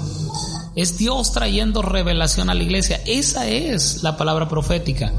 Es 0.76 0.98
Dios 0.98 1.32
trayendo 1.32 1.82
revelación 1.82 2.50
a 2.50 2.54
la 2.54 2.64
iglesia. 2.64 3.02
Esa 3.06 3.48
es 3.48 4.04
la 4.04 4.16
palabra 4.16 4.48
profética. 4.48 5.12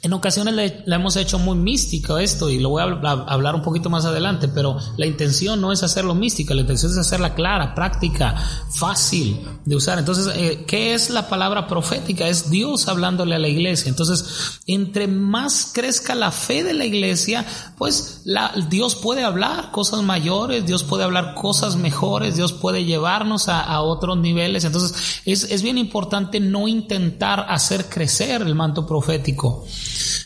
En 0.00 0.12
ocasiones 0.12 0.54
le, 0.54 0.84
hemos 0.94 1.16
hecho 1.16 1.40
muy 1.40 1.58
místico 1.58 2.18
esto 2.18 2.48
y 2.50 2.60
lo 2.60 2.68
voy 2.68 2.82
a, 2.82 3.10
hablar 3.10 3.56
un 3.56 3.62
poquito 3.62 3.90
más 3.90 4.04
adelante, 4.04 4.46
pero 4.46 4.78
la 4.96 5.06
intención 5.06 5.60
no 5.60 5.72
es 5.72 5.82
hacerlo 5.82 6.14
mística, 6.14 6.54
la 6.54 6.60
intención 6.60 6.92
es 6.92 6.98
hacerla 6.98 7.34
clara, 7.34 7.74
práctica, 7.74 8.36
fácil 8.70 9.40
de 9.64 9.74
usar. 9.74 9.98
Entonces, 9.98 10.32
eh, 10.36 10.64
¿qué 10.68 10.94
es 10.94 11.10
la 11.10 11.28
palabra 11.28 11.66
profética? 11.66 12.28
Es 12.28 12.48
Dios 12.48 12.86
hablándole 12.86 13.34
a 13.34 13.40
la 13.40 13.48
iglesia. 13.48 13.88
Entonces, 13.88 14.60
entre 14.68 15.08
más 15.08 15.72
crezca 15.74 16.14
la 16.14 16.30
fe 16.30 16.62
de 16.62 16.74
la 16.74 16.84
iglesia, 16.84 17.44
pues 17.76 18.20
la, 18.24 18.52
Dios 18.70 18.94
puede 18.94 19.24
hablar 19.24 19.72
cosas 19.72 20.02
mayores, 20.04 20.64
Dios 20.64 20.84
puede 20.84 21.02
hablar 21.02 21.34
cosas 21.34 21.74
mejores, 21.74 22.36
Dios 22.36 22.52
puede 22.52 22.84
llevarnos 22.84 23.48
a, 23.48 23.80
otros 23.80 24.16
niveles. 24.16 24.64
Entonces, 24.64 25.22
es, 25.24 25.42
es 25.42 25.62
bien 25.62 25.76
importante 25.76 26.38
no 26.38 26.68
intentar 26.68 27.46
hacer 27.48 27.88
crecer 27.88 28.42
el 28.42 28.54
manto 28.54 28.86
profético 28.86 29.66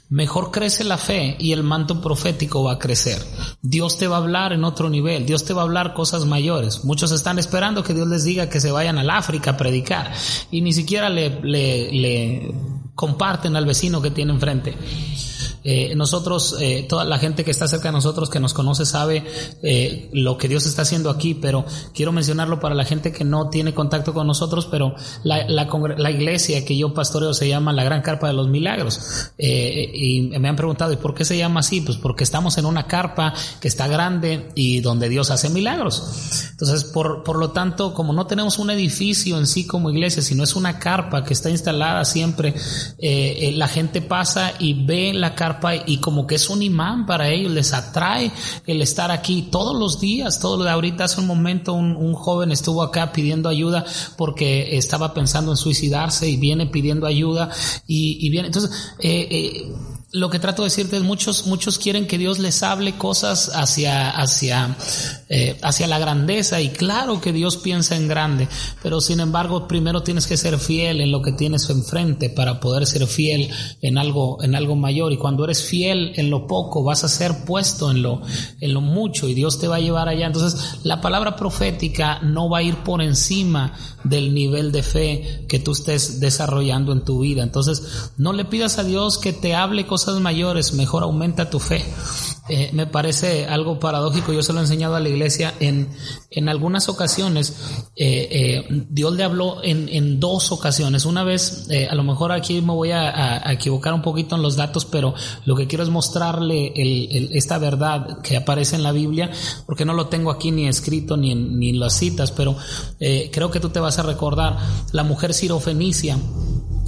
mejor 0.09 0.51
crece 0.51 0.85
la 0.85 0.99
fe 0.99 1.37
y 1.39 1.53
el 1.53 1.63
manto 1.63 2.01
profético 2.01 2.65
va 2.65 2.73
a 2.73 2.79
crecer. 2.79 3.23
Dios 3.63 3.99
te 3.99 4.07
va 4.07 4.17
a 4.17 4.21
hablar 4.21 4.53
en 4.53 4.65
otro 4.65 4.91
nivel, 4.91 5.27
Dios 5.27 5.45
te 5.45 5.53
va 5.53 5.63
a 5.63 5.65
hablar 5.65 5.95
cosas 5.95 6.25
mayores. 6.25 6.85
Muchos 6.85 7.13
están 7.13 7.39
esperando 7.39 7.83
que 7.83 7.95
Dios 7.95 8.09
les 8.09 8.25
diga 8.25 8.49
que 8.49 8.61
se 8.61 8.71
vayan 8.71 8.99
al 8.99 9.11
África 9.11 9.53
a 9.53 9.57
predicar 9.57 10.13
y 10.51 10.61
ni 10.61 10.73
siquiera 10.73 11.09
le, 11.09 11.41
le, 11.43 11.93
le 11.93 12.55
comparten 12.95 13.57
al 13.57 13.67
vecino 13.67 14.03
que 14.03 14.11
tiene 14.11 14.33
enfrente. 14.33 14.77
Eh, 15.65 15.95
nosotros, 15.95 16.57
eh, 16.61 16.87
toda 16.89 17.05
la 17.05 17.19
gente 17.19 17.45
que 17.45 17.53
está 17.53 17.69
cerca 17.69 17.89
de 17.89 17.93
nosotros, 17.93 18.29
que 18.31 18.41
nos 18.41 18.53
conoce, 18.53 18.85
sabe 18.85 19.25
eh, 19.63 20.09
lo 20.13 20.37
que 20.37 20.49
Dios 20.49 20.67
está 20.67 20.83
haciendo 20.83 21.09
aquí, 21.09 21.35
pero 21.35 21.65
quiero 21.95 22.11
mencionarlo 22.11 22.59
para 22.59 22.75
la 22.75 22.85
gente 22.85 23.13
que 23.13 23.25
no 23.25 23.49
tiene 23.49 23.73
contacto 23.73 24.13
con 24.13 24.27
nosotros, 24.27 24.67
pero 24.71 24.95
la, 25.23 25.49
la, 25.49 25.69
la 25.97 26.11
iglesia 26.11 26.65
que 26.65 26.77
yo 26.77 26.93
pastoreo 26.93 27.33
se 27.33 27.49
llama 27.49 27.73
la 27.73 27.85
Gran 27.85 28.03
Carpa 28.03 28.27
de 28.27 28.35
los 28.35 28.49
Milagros. 28.49 29.31
y 29.39 30.33
me 30.39 30.49
han 30.49 30.57
preguntado, 30.57 30.93
¿y 30.93 30.97
por 30.97 31.15
qué 31.15 31.25
se 31.25 31.37
llama 31.37 31.61
así? 31.61 31.81
Pues 31.81 31.97
porque 31.97 32.25
estamos 32.25 32.59
en 32.59 32.67
una 32.67 32.87
carpa 32.87 33.33
que 33.61 33.69
está 33.69 33.87
grande 33.87 34.49
y 34.55 34.81
donde 34.81 35.09
Dios 35.09 35.31
hace 35.31 35.49
milagros. 35.49 36.49
Entonces, 36.51 36.85
por, 36.85 37.23
por 37.23 37.37
lo 37.37 37.51
tanto, 37.51 37.95
como 37.95 38.13
no 38.13 38.27
tenemos 38.27 38.59
un 38.59 38.71
edificio 38.71 39.39
en 39.39 39.47
sí 39.47 39.67
como 39.67 39.91
iglesia, 39.91 40.23
sino 40.23 40.43
es 40.43 40.57
una 40.57 40.79
carpa 40.79 41.25
que 41.25 41.35
está 41.35 41.51
instalada 41.51 42.05
siempre, 42.05 42.55
la 42.99 43.69
gente 43.69 44.03
pasa 44.03 44.53
y 44.59 44.85
ve 44.85 45.13
la 45.15 45.35
carpa 45.35 45.52
y 45.87 45.99
como 45.99 46.27
que 46.27 46.37
es 46.37 46.49
un 46.49 46.63
imán 46.63 47.07
para 47.07 47.29
ellos, 47.29 47.53
les 47.53 47.73
atrae 47.73 48.33
el 48.67 48.83
estar 48.83 49.11
aquí 49.11 49.49
todos 49.51 49.79
los 49.79 50.01
días, 50.01 50.41
todo 50.41 50.65
de 50.65 50.71
ahorita 50.71 51.05
hace 51.05 51.21
un 51.21 51.27
momento 51.27 51.73
un, 51.75 52.13
joven 52.15 52.53
estuvo 52.53 52.83
acá 52.83 53.13
pidiendo 53.13 53.49
ayuda 53.49 53.85
porque 54.17 54.77
estaba 54.77 55.15
pensando 55.15 55.51
en 55.51 55.57
suicidarse 55.57 56.29
y 56.29 56.37
viene 56.37 56.67
pidiendo 56.67 57.07
ayuda 57.07 57.51
y, 57.87 58.29
viene, 58.31 58.49
entonces, 58.49 58.71
eh, 59.01 59.29
eh, 59.31 59.75
lo 60.13 60.29
que 60.29 60.39
trato 60.39 60.63
de 60.63 60.67
decirte 60.67 60.97
es 60.97 61.03
muchos 61.03 61.47
muchos 61.47 61.79
quieren 61.79 62.07
que 62.07 62.19
Dios 62.19 62.39
les 62.39 62.63
hable 62.63 62.97
cosas 62.97 63.51
hacia 63.55 64.11
hacia 64.11 64.77
eh, 65.29 65.59
hacia 65.63 65.87
la 65.87 65.99
grandeza 65.99 66.61
y 66.61 66.69
claro 66.69 67.21
que 67.21 67.33
Dios 67.33 67.57
piensa 67.57 67.97
en 67.97 68.09
grande 68.09 68.47
pero 68.83 69.01
sin 69.01 69.21
embargo 69.21 69.67
primero 69.67 70.03
tienes 70.03 70.27
que 70.27 70.37
ser 70.37 70.59
fiel 70.59 71.01
en 71.01 71.11
lo 71.11 71.23
que 71.23 71.33
tienes 71.33 71.69
enfrente 71.71 72.29
para 72.31 72.61
poder 72.61 72.87
ser 72.87 73.07
fiel 73.07 73.51
en 73.81 73.99
algo 73.99 74.43
en 74.43 74.55
algo 74.55 74.77
mayor. 74.77 75.13
Y 75.13 75.17
cuando 75.17 75.45
eres 75.45 75.63
fiel 75.63 76.13
en 76.17 76.31
lo 76.31 76.47
poco 76.47 76.85
vas 76.85 77.05
a 77.05 77.09
ser 77.09 77.45
puesto 77.45 77.91
en 77.91 78.03
lo 78.03 78.23
en 78.61 78.75
lo 78.75 78.81
mucho 78.81 79.29
y 79.29 79.35
Dios 79.35 79.59
te 79.59 79.69
va 79.69 79.77
a 79.77 79.81
llevar 79.81 80.09
allá. 80.09 80.27
Entonces 80.27 80.79
la 80.83 81.01
palabra 81.01 81.37
profética 81.37 82.21
no 82.21 82.51
va 82.51 82.59
a 82.59 82.63
ir 82.63 82.77
por 82.85 83.03
encima 83.03 83.73
del 84.05 84.35
nivel 84.35 84.73
de 84.73 84.83
fe 84.83 85.47
que 85.49 85.59
tú 85.59 85.73
estés 85.73 86.21
desarrollando 86.21 86.93
en 86.93 87.05
tu 87.05 87.21
vida. 87.21 87.43
Entonces 87.43 88.11
no 88.17 88.33
le 88.33 88.45
pidas 88.45 88.79
a 88.79 88.85
Dios 88.85 89.19
que 89.19 89.33
te 89.33 89.55
hable 89.55 89.87
cosas 89.87 90.02
mayores, 90.21 90.73
mejor 90.73 91.03
aumenta 91.03 91.51
tu 91.51 91.59
fe. 91.59 91.85
Eh, 92.49 92.71
me 92.73 92.87
parece 92.89 93.47
algo 93.47 93.79
paradójico, 93.79 94.33
yo 94.33 94.43
se 94.43 94.53
lo 94.53 94.59
he 94.59 94.63
enseñado 94.63 94.97
a 94.97 95.01
la 95.01 95.09
iglesia 95.09 95.55
en, 95.61 95.89
en 96.29 96.49
algunas 96.49 96.89
ocasiones, 96.89 97.57
eh, 97.95 98.29
eh, 98.33 98.85
Dios 98.91 99.15
le 99.15 99.23
habló 99.23 99.63
en, 99.63 99.89
en 99.89 100.19
dos 100.19 100.51
ocasiones, 100.51 101.05
una 101.05 101.23
vez, 101.23 101.69
a 101.89 101.95
lo 101.95 102.03
mejor 102.03 102.33
aquí 102.33 102.61
me 102.61 102.73
voy 102.73 102.91
a, 102.91 103.43
equivocar 103.53 103.95
un 103.95 104.03
poquito 104.03 104.35
en 104.35 104.43
los 104.43 104.57
datos, 104.57 104.85
pero 104.85 105.15
lo 105.45 105.55
que 105.55 105.69
quiero 105.69 105.85
es 105.85 105.91
mostrarle 105.91 106.73
esta 107.33 107.59
verdad 107.59 108.21
que 108.23 108.37
aparece 108.37 108.75
en 108.75 108.83
la 108.83 108.91
Biblia, 108.91 109.31
porque 109.65 109.85
no 109.85 109.95
lo 109.95 110.09
tengo 110.09 110.33
aquí 110.33 110.51
ni 110.51 110.67
escrito 110.67 111.17
ni 111.17 111.31
en, 111.31 111.61
ni 111.61 111.71
en 111.71 111.79
las 111.79 111.95
citas, 111.97 112.33
pero 112.33 112.57
creo 112.99 113.53
que 113.53 113.61
tú 113.61 113.69
te 113.69 113.79
vas 113.79 114.01
a 114.01 114.03
recordar, 114.03 114.59
la 114.91 115.05
mujer 115.05 115.33
sirofenicia, 115.33 116.19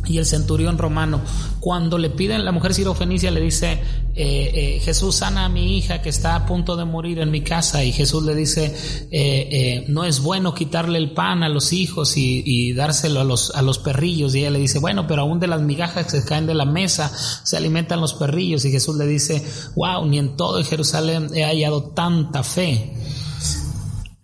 y 0.07 0.19
el 0.19 0.27
centurión 0.27 0.79
romano. 0.79 1.21
Cuando 1.61 1.99
le 1.99 2.11
piden, 2.11 2.45
la 2.45 2.53
mujer 2.53 2.75
sirofenicia 2.75 3.31
le 3.31 3.41
dice, 3.41 3.81
eh, 4.17 4.77
eh, 4.77 4.81
Jesús 4.81 5.17
sana 5.17 5.47
a 5.47 5.49
mi 5.49 5.77
hija 5.77 6.01
que 6.01 6.09
está 6.09 6.37
a 6.37 6.47
punto 6.47 6.77
de 6.77 6.85
morir 6.85 7.19
en 7.19 7.31
mi 7.31 7.41
casa 7.41 7.83
y 7.83 7.93
Jesús 7.93 8.23
le 8.23 8.35
dice, 8.35 8.75
eh, 9.11 9.85
no 9.89 10.05
es 10.05 10.21
bueno 10.21 10.55
quitarle 10.55 10.99
el 10.99 11.13
pan 11.13 11.43
a 11.43 11.49
los 11.49 11.73
hijos 11.73 12.17
y, 12.17 12.73
dárselo 12.75 13.21
a 13.21 13.25
los, 13.25 13.51
a 13.55 13.63
los 13.63 13.79
perrillos 13.79 14.35
y 14.35 14.41
ella 14.41 14.51
le 14.51 14.59
dice, 14.59 14.79
bueno, 14.79 15.07
pero 15.07 15.23
aún 15.23 15.41
de 15.41 15.47
las 15.47 15.61
migajas 15.61 16.07
que 16.07 16.21
se 16.21 16.27
caen 16.27 16.47
de 16.47 16.55
la 16.55 16.65
mesa 16.65 17.11
se 17.43 17.57
alimentan 17.57 18.01
los 18.01 18.15
perrillos 18.15 18.65
y 18.65 18.71
Jesús 18.71 18.97
le 18.97 19.07
dice, 19.07 19.45
wow, 19.77 20.05
ni 20.07 20.19
en 20.19 20.37
todo 20.37 20.63
Jerusalén 20.65 21.31
he 21.35 21.45
hallado 21.45 21.83
tanta 21.85 22.43
fe 22.43 22.93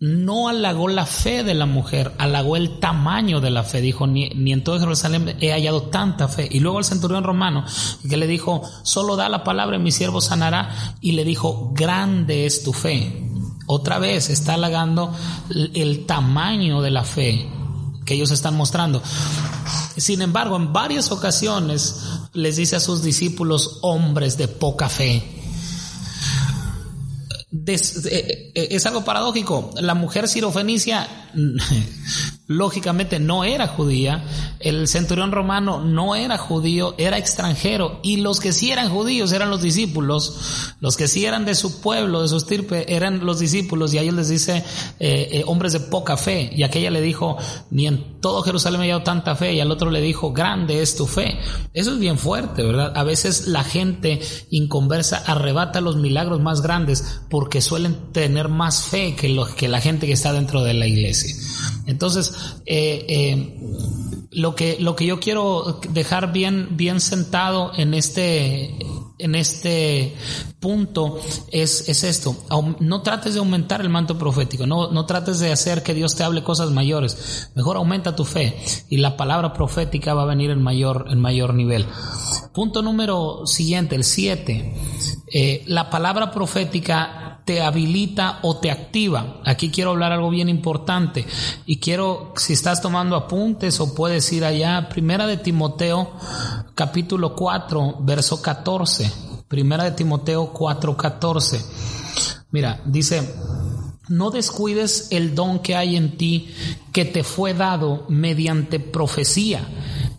no 0.00 0.48
halagó 0.48 0.88
la 0.88 1.04
fe 1.04 1.44
de 1.44 1.54
la 1.54 1.66
mujer, 1.66 2.14
halagó 2.16 2.56
el 2.56 2.80
tamaño 2.80 3.40
de 3.40 3.50
la 3.50 3.62
fe. 3.64 3.82
Dijo, 3.82 4.06
ni, 4.06 4.30
en 4.30 4.64
todo 4.64 4.80
Jerusalén 4.80 5.36
he 5.40 5.52
hallado 5.52 5.82
tanta 5.84 6.26
fe. 6.26 6.48
Y 6.50 6.60
luego 6.60 6.78
el 6.78 6.86
centurión 6.86 7.22
romano, 7.22 7.64
que 8.08 8.16
le 8.16 8.26
dijo, 8.26 8.62
solo 8.82 9.16
da 9.16 9.28
la 9.28 9.44
palabra 9.44 9.76
y 9.76 9.80
mi 9.80 9.92
siervo 9.92 10.22
sanará. 10.22 10.96
Y 11.02 11.12
le 11.12 11.24
dijo, 11.24 11.72
grande 11.74 12.46
es 12.46 12.64
tu 12.64 12.72
fe. 12.72 13.28
Otra 13.66 13.98
vez 13.98 14.30
está 14.30 14.54
halagando 14.54 15.14
el 15.50 16.06
tamaño 16.06 16.80
de 16.80 16.90
la 16.90 17.04
fe 17.04 17.46
que 18.06 18.14
ellos 18.14 18.30
están 18.30 18.56
mostrando. 18.56 19.02
Sin 19.98 20.22
embargo, 20.22 20.56
en 20.56 20.72
varias 20.72 21.12
ocasiones 21.12 21.96
les 22.32 22.56
dice 22.56 22.76
a 22.76 22.80
sus 22.80 23.02
discípulos, 23.02 23.78
hombres 23.82 24.38
de 24.38 24.48
poca 24.48 24.88
fe. 24.88 25.39
Eh, 27.74 28.52
eh, 28.54 28.68
es 28.70 28.86
algo 28.86 29.04
paradójico. 29.04 29.70
La 29.76 29.94
mujer 29.94 30.28
sirofenicia 30.28 31.08
lógicamente 32.50 33.20
no 33.20 33.44
era 33.44 33.68
judía, 33.68 34.24
el 34.58 34.88
centurión 34.88 35.30
romano 35.30 35.80
no 35.80 36.16
era 36.16 36.36
judío, 36.36 36.96
era 36.98 37.16
extranjero, 37.16 38.00
y 38.02 38.16
los 38.16 38.40
que 38.40 38.52
sí 38.52 38.72
eran 38.72 38.90
judíos 38.90 39.30
eran 39.30 39.50
los 39.50 39.62
discípulos, 39.62 40.74
los 40.80 40.96
que 40.96 41.06
sí 41.06 41.24
eran 41.24 41.44
de 41.44 41.54
su 41.54 41.80
pueblo, 41.80 42.22
de 42.22 42.28
su 42.28 42.36
estirpe, 42.36 42.92
eran 42.92 43.24
los 43.24 43.38
discípulos, 43.38 43.94
y 43.94 43.98
a 43.98 44.02
ellos 44.02 44.16
les 44.16 44.28
dice 44.30 44.64
eh, 44.98 45.44
hombres 45.46 45.74
de 45.74 45.78
poca 45.78 46.16
fe, 46.16 46.50
y 46.52 46.64
aquella 46.64 46.90
le 46.90 47.00
dicho 47.00 47.36
ni 47.70 47.86
en 47.86 48.20
todo 48.20 48.42
Jerusalén 48.42 48.80
me 48.80 48.86
ha 48.86 48.94
dado 48.94 49.04
tanta 49.04 49.36
fe, 49.36 49.54
y 49.54 49.60
al 49.60 49.70
otro 49.70 49.88
le 49.92 50.00
dijo, 50.00 50.32
grande 50.32 50.82
es 50.82 50.96
tu 50.96 51.06
fe. 51.06 51.38
Eso 51.72 51.92
es 51.92 52.00
bien 52.00 52.18
fuerte, 52.18 52.64
¿verdad? 52.64 52.92
A 52.96 53.04
veces 53.04 53.46
la 53.46 53.62
gente 53.62 54.20
inconversa 54.50 55.22
arrebata 55.24 55.80
los 55.80 55.96
milagros 55.96 56.40
más 56.40 56.62
grandes 56.62 57.20
porque 57.30 57.60
suelen 57.60 58.12
tener 58.12 58.48
más 58.48 58.84
fe 58.84 59.14
que, 59.14 59.40
que 59.56 59.68
la 59.68 59.80
gente 59.80 60.08
que 60.08 60.14
está 60.14 60.32
dentro 60.32 60.64
de 60.64 60.74
la 60.74 60.86
iglesia. 60.86 61.34
Entonces, 61.86 62.32
eh, 62.66 63.04
eh, 63.08 64.28
lo, 64.30 64.54
que, 64.54 64.76
lo 64.80 64.96
que 64.96 65.06
yo 65.06 65.20
quiero 65.20 65.80
dejar 65.90 66.32
bien, 66.32 66.68
bien 66.72 67.00
sentado 67.00 67.72
en 67.76 67.94
este, 67.94 68.76
en 69.18 69.34
este 69.34 70.14
punto 70.60 71.18
es, 71.50 71.88
es 71.88 72.04
esto. 72.04 72.36
No 72.80 73.02
trates 73.02 73.34
de 73.34 73.40
aumentar 73.40 73.80
el 73.80 73.88
manto 73.88 74.18
profético, 74.18 74.66
no, 74.66 74.90
no 74.90 75.06
trates 75.06 75.38
de 75.38 75.52
hacer 75.52 75.82
que 75.82 75.94
Dios 75.94 76.16
te 76.16 76.24
hable 76.24 76.42
cosas 76.42 76.70
mayores. 76.70 77.50
Mejor 77.54 77.76
aumenta 77.76 78.16
tu 78.16 78.24
fe 78.24 78.60
y 78.88 78.98
la 78.98 79.16
palabra 79.16 79.52
profética 79.52 80.14
va 80.14 80.22
a 80.22 80.26
venir 80.26 80.50
en 80.50 80.62
mayor, 80.62 81.06
en 81.10 81.20
mayor 81.20 81.54
nivel. 81.54 81.86
Punto 82.52 82.82
número 82.82 83.46
siguiente, 83.46 83.94
el 83.94 84.04
7. 84.04 84.74
Eh, 85.32 85.62
la 85.66 85.88
palabra 85.90 86.32
profética 86.32 87.29
te 87.50 87.60
habilita 87.60 88.38
o 88.42 88.58
te 88.58 88.70
activa. 88.70 89.40
Aquí 89.44 89.70
quiero 89.70 89.90
hablar 89.90 90.12
algo 90.12 90.30
bien 90.30 90.48
importante 90.48 91.26
y 91.66 91.80
quiero, 91.80 92.32
si 92.36 92.52
estás 92.52 92.80
tomando 92.80 93.16
apuntes 93.16 93.80
o 93.80 93.92
puedes 93.92 94.32
ir 94.32 94.44
allá, 94.44 94.88
primera 94.88 95.26
de 95.26 95.36
Timoteo 95.36 96.12
capítulo 96.76 97.34
4, 97.34 97.96
verso 98.02 98.40
14. 98.40 99.10
Primera 99.48 99.82
de 99.82 99.90
Timoteo 99.90 100.52
4, 100.52 100.96
14. 100.96 101.60
Mira, 102.52 102.82
dice, 102.84 103.28
no 104.06 104.30
descuides 104.30 105.08
el 105.10 105.34
don 105.34 105.58
que 105.58 105.74
hay 105.74 105.96
en 105.96 106.16
ti 106.16 106.54
que 106.92 107.04
te 107.04 107.24
fue 107.24 107.52
dado 107.52 108.06
mediante 108.08 108.78
profecía 108.78 109.66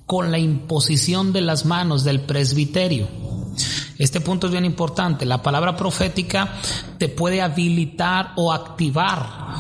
con 0.06 0.32
la 0.32 0.38
imposición 0.38 1.32
de 1.32 1.40
las 1.40 1.64
manos 1.64 2.04
del 2.04 2.20
presbiterio. 2.20 3.08
Este 3.98 4.22
punto 4.22 4.48
es 4.48 4.52
bien 4.52 4.66
importante. 4.66 5.26
La 5.26 5.42
palabra 5.42 5.76
profética 5.76 6.56
te 6.98 7.10
puede 7.10 7.42
habilitar 7.42 8.34
o 8.36 8.52
activar 8.52 9.52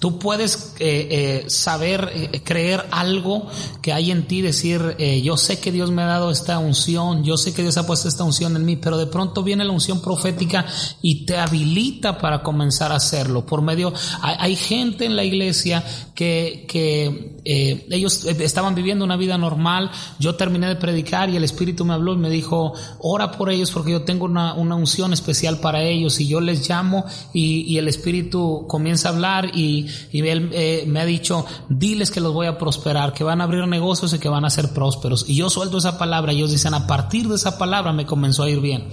Tú 0.00 0.18
puedes 0.18 0.74
eh, 0.78 1.08
eh, 1.10 1.44
saber, 1.50 2.10
eh, 2.14 2.40
creer 2.42 2.86
algo 2.90 3.46
que 3.82 3.92
hay 3.92 4.10
en 4.10 4.26
ti, 4.26 4.40
decir, 4.40 4.96
yo 5.22 5.36
sé 5.36 5.60
que 5.60 5.70
Dios 5.70 5.90
me 5.90 6.00
ha 6.02 6.06
dado 6.06 6.30
esta 6.30 6.58
unción, 6.58 7.22
yo 7.22 7.36
sé 7.36 7.52
que 7.52 7.60
Dios 7.60 7.76
ha 7.76 7.86
puesto 7.86 8.08
esta 8.08 8.24
unción 8.24 8.56
en 8.56 8.64
mí, 8.64 8.76
pero 8.76 8.96
de 8.96 9.06
pronto 9.06 9.42
viene 9.42 9.62
la 9.62 9.72
unción 9.72 10.00
profética 10.00 10.64
y 11.02 11.26
te 11.26 11.36
habilita 11.36 12.16
para 12.16 12.42
comenzar 12.42 12.92
a 12.92 12.96
hacerlo. 12.96 13.44
Por 13.44 13.60
medio, 13.60 13.92
hay, 14.22 14.56
gente 14.56 15.04
en 15.04 15.16
la 15.16 15.24
iglesia 15.24 15.84
que, 16.14 16.64
que 16.66 17.38
ellos 17.44 18.24
estaban 18.24 18.74
viviendo 18.74 19.04
una 19.04 19.16
vida 19.16 19.36
normal, 19.36 19.90
yo 20.18 20.34
terminé 20.34 20.68
de 20.68 20.76
predicar 20.76 21.28
y 21.28 21.36
el 21.36 21.44
Espíritu 21.44 21.84
me 21.84 21.92
habló 21.92 22.14
y 22.14 22.18
me 22.18 22.30
dijo, 22.30 22.72
ora 23.00 23.32
por 23.32 23.50
ellos 23.50 23.70
porque 23.70 23.92
yo 23.92 24.02
tengo 24.02 24.24
una, 24.24 24.54
una 24.54 24.76
unción 24.76 25.12
especial 25.12 25.60
para 25.60 25.82
ellos 25.82 26.20
y 26.20 26.28
yo 26.28 26.40
les 26.40 26.66
llamo 26.68 27.04
y, 27.34 27.62
y 27.62 27.76
el 27.76 27.88
Espíritu 27.88 28.64
comienza 28.66 29.08
a 29.10 29.12
hablar 29.12 29.50
y 29.54 29.89
y 30.12 30.26
él 30.26 30.50
eh, 30.52 30.84
me 30.86 31.00
ha 31.00 31.04
dicho, 31.04 31.46
diles 31.68 32.10
que 32.10 32.20
los 32.20 32.32
voy 32.32 32.46
a 32.46 32.58
prosperar, 32.58 33.12
que 33.12 33.24
van 33.24 33.40
a 33.40 33.44
abrir 33.44 33.66
negocios 33.66 34.12
y 34.12 34.18
que 34.18 34.28
van 34.28 34.44
a 34.44 34.50
ser 34.50 34.70
prósperos. 34.70 35.24
Y 35.28 35.36
yo 35.36 35.50
suelto 35.50 35.78
esa 35.78 35.98
palabra 35.98 36.32
y 36.32 36.38
ellos 36.38 36.50
dicen, 36.50 36.74
a 36.74 36.86
partir 36.86 37.28
de 37.28 37.36
esa 37.36 37.58
palabra 37.58 37.92
me 37.92 38.06
comenzó 38.06 38.42
a 38.44 38.50
ir 38.50 38.60
bien. 38.60 38.88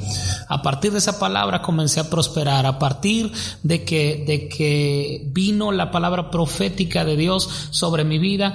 A 0.48 0.62
partir 0.62 0.92
de 0.92 1.00
esa 1.00 1.20
palabra 1.20 1.62
comencé 1.62 2.00
a 2.00 2.10
prosperar. 2.10 2.66
A 2.66 2.80
partir 2.80 3.32
de 3.64 3.84
que, 3.84 4.24
de 4.26 4.48
que 4.48 5.28
vino 5.32 5.72
la 5.72 5.92
palabra 5.92 6.30
profética 6.32 7.06
de 7.06 7.16
Dios 7.16 7.50
sobre 7.72 8.04
mi 8.04 8.20
vida, 8.20 8.54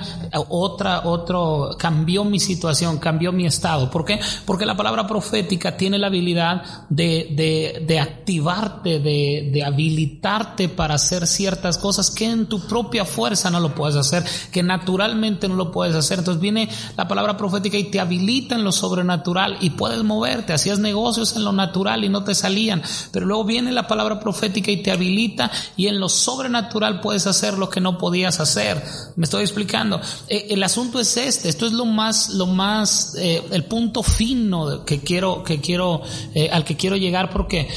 otra, 0.49 1.03
otro, 1.05 1.71
cambió 1.79 2.25
mi 2.25 2.39
situación, 2.39 2.99
cambió 2.99 3.33
mi 3.33 3.47
estado. 3.47 3.91
¿Por 3.91 4.05
qué? 4.05 4.21
Porque 4.45 4.67
la 4.67 4.77
palabra 4.77 5.07
profética 5.07 5.77
tiene 5.77 5.99
la 5.99 6.09
habilidad 6.09 6.87
de, 6.89 7.29
de, 7.33 7.85
de 7.87 8.01
activarte, 8.01 8.99
de, 8.99 9.51
de 9.53 9.65
habilitarte 9.65 10.69
para 10.69 10.95
hacer 10.95 11.27
ciertas 11.27 11.79
cosas 11.79 12.11
que 12.11 12.32
en 12.33 12.47
tu 12.47 12.61
propia 12.61 13.05
fuerza 13.05 13.51
no 13.51 13.61
lo 13.61 13.75
puedes 13.75 13.97
hacer, 13.97 14.25
que 14.51 14.63
naturalmente 14.63 15.49
no 15.49 15.57
lo 15.57 15.71
puedes 15.71 15.95
hacer. 15.95 16.19
Entonces 16.19 16.41
viene 16.41 16.69
la 16.97 17.09
palabra 17.09 17.37
profética 17.37 17.77
y 17.77 17.85
te 17.85 18.01
habilita 18.01 18.55
en 18.55 18.65
lo 18.65 18.73
sobrenatural 18.73 19.59
y 19.61 19.71
puedes 19.71 20.03
moverte. 20.03 20.53
Hacías 20.53 20.79
negocios 20.79 21.37
en 21.37 21.45
lo 21.45 21.53
natural 21.53 22.05
y 22.05 22.09
no 22.09 22.25
te 22.25 22.35
salían, 22.35 22.83
pero 23.11 23.27
luego 23.27 23.45
viene 23.45 23.73
la 23.73 23.87
palabra 23.87 24.21
profética 24.21 24.71
y 24.71 24.83
te 24.83 24.91
habilita 24.91 25.51
y 25.77 25.87
en 25.87 26.01
lo 26.01 26.09
sobrenatural 26.09 27.01
puedes 27.01 27.27
hacer 27.27 27.59
lo 27.59 27.69
que 27.69 27.81
no 27.81 27.99
podías 27.99 28.41
hacer. 28.41 28.83
Me 29.17 29.25
estoy 29.25 29.43
explicando. 29.43 30.01
Eh, 30.29 30.49
el 30.51 30.63
asunto 30.63 31.01
es 31.01 31.17
este. 31.17 31.49
Esto 31.49 31.67
es 31.67 31.73
lo 31.73 31.85
más, 31.85 32.31
lo 32.31 32.47
más, 32.47 33.15
eh, 33.19 33.43
el 33.51 33.65
punto 33.65 34.03
fino 34.03 34.85
que 34.85 35.01
quiero, 35.01 35.43
que 35.43 35.61
quiero, 35.61 36.03
eh, 36.35 36.51
al 36.51 36.65
que 36.65 36.77
quiero 36.77 36.97
llegar 36.97 37.31
porque 37.31 37.69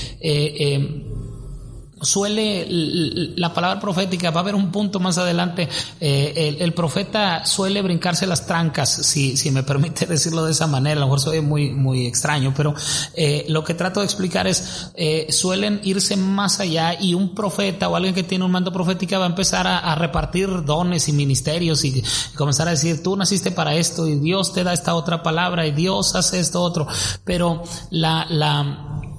suele 2.02 2.66
la 3.38 3.54
palabra 3.54 3.80
profética, 3.80 4.32
va 4.32 4.42
a 4.42 4.44
haber 4.44 4.56
un 4.56 4.72
punto 4.72 5.00
más 5.00 5.18
adelante, 5.18 5.70
eh, 6.00 6.58
el, 6.60 6.74
profeta 6.74 7.46
suele 7.46 7.82
brincarse 7.82 8.28
las 8.28 8.46
trancas, 8.46 8.90
si, 8.90 9.38
si 9.38 9.52
me 9.52 9.64
permite 9.76 10.06
decirlo 10.06 10.46
de 10.46 10.52
esa 10.52 10.68
manera, 10.68 10.98
a 10.98 11.00
lo 11.00 11.06
mejor 11.08 11.22
soy 11.22 11.42
muy, 11.42 11.72
muy 11.72 12.06
extraño, 12.06 12.54
pero 12.56 12.74
eh, 13.14 13.46
lo 13.50 13.64
que 13.64 13.74
trato 13.74 14.02
de 14.02 14.06
explicar 14.06 14.48
es, 14.48 14.92
eh, 14.96 15.28
suelen 15.30 15.80
irse 15.84 16.18
más 16.18 16.60
allá 16.60 17.00
y 17.00 17.14
un 17.14 17.34
profeta 17.34 17.90
o 17.90 17.96
alguien 17.96 18.14
que 18.14 18.24
tiene 18.24 18.44
un 18.44 18.52
mando 18.52 18.74
profética 18.74 19.18
va 19.18 19.26
a 19.26 19.30
empezar 19.30 19.68
a, 19.68 19.80
a 19.80 19.96
repartir 19.96 20.66
dones 20.66 21.08
y 21.08 21.14
ministerios 21.14 21.84
y 21.86 22.04
comenzar 22.36 22.68
a 22.68 22.72
decir, 22.72 23.02
tú 23.02 23.16
naciste 23.16 23.52
para 23.52 23.76
esto 23.76 24.08
y 24.08 24.20
Dios 24.20 24.54
te 24.54 24.64
da 24.64 24.74
esta 24.74 24.96
otra 24.96 25.24
palabra 25.24 25.66
y 25.66 25.72
Dios 25.72 26.16
hace 26.16 26.40
esto 26.40 26.62
otro, 26.62 26.88
pero 27.24 27.64
la, 27.90 28.26
la, 28.30 29.15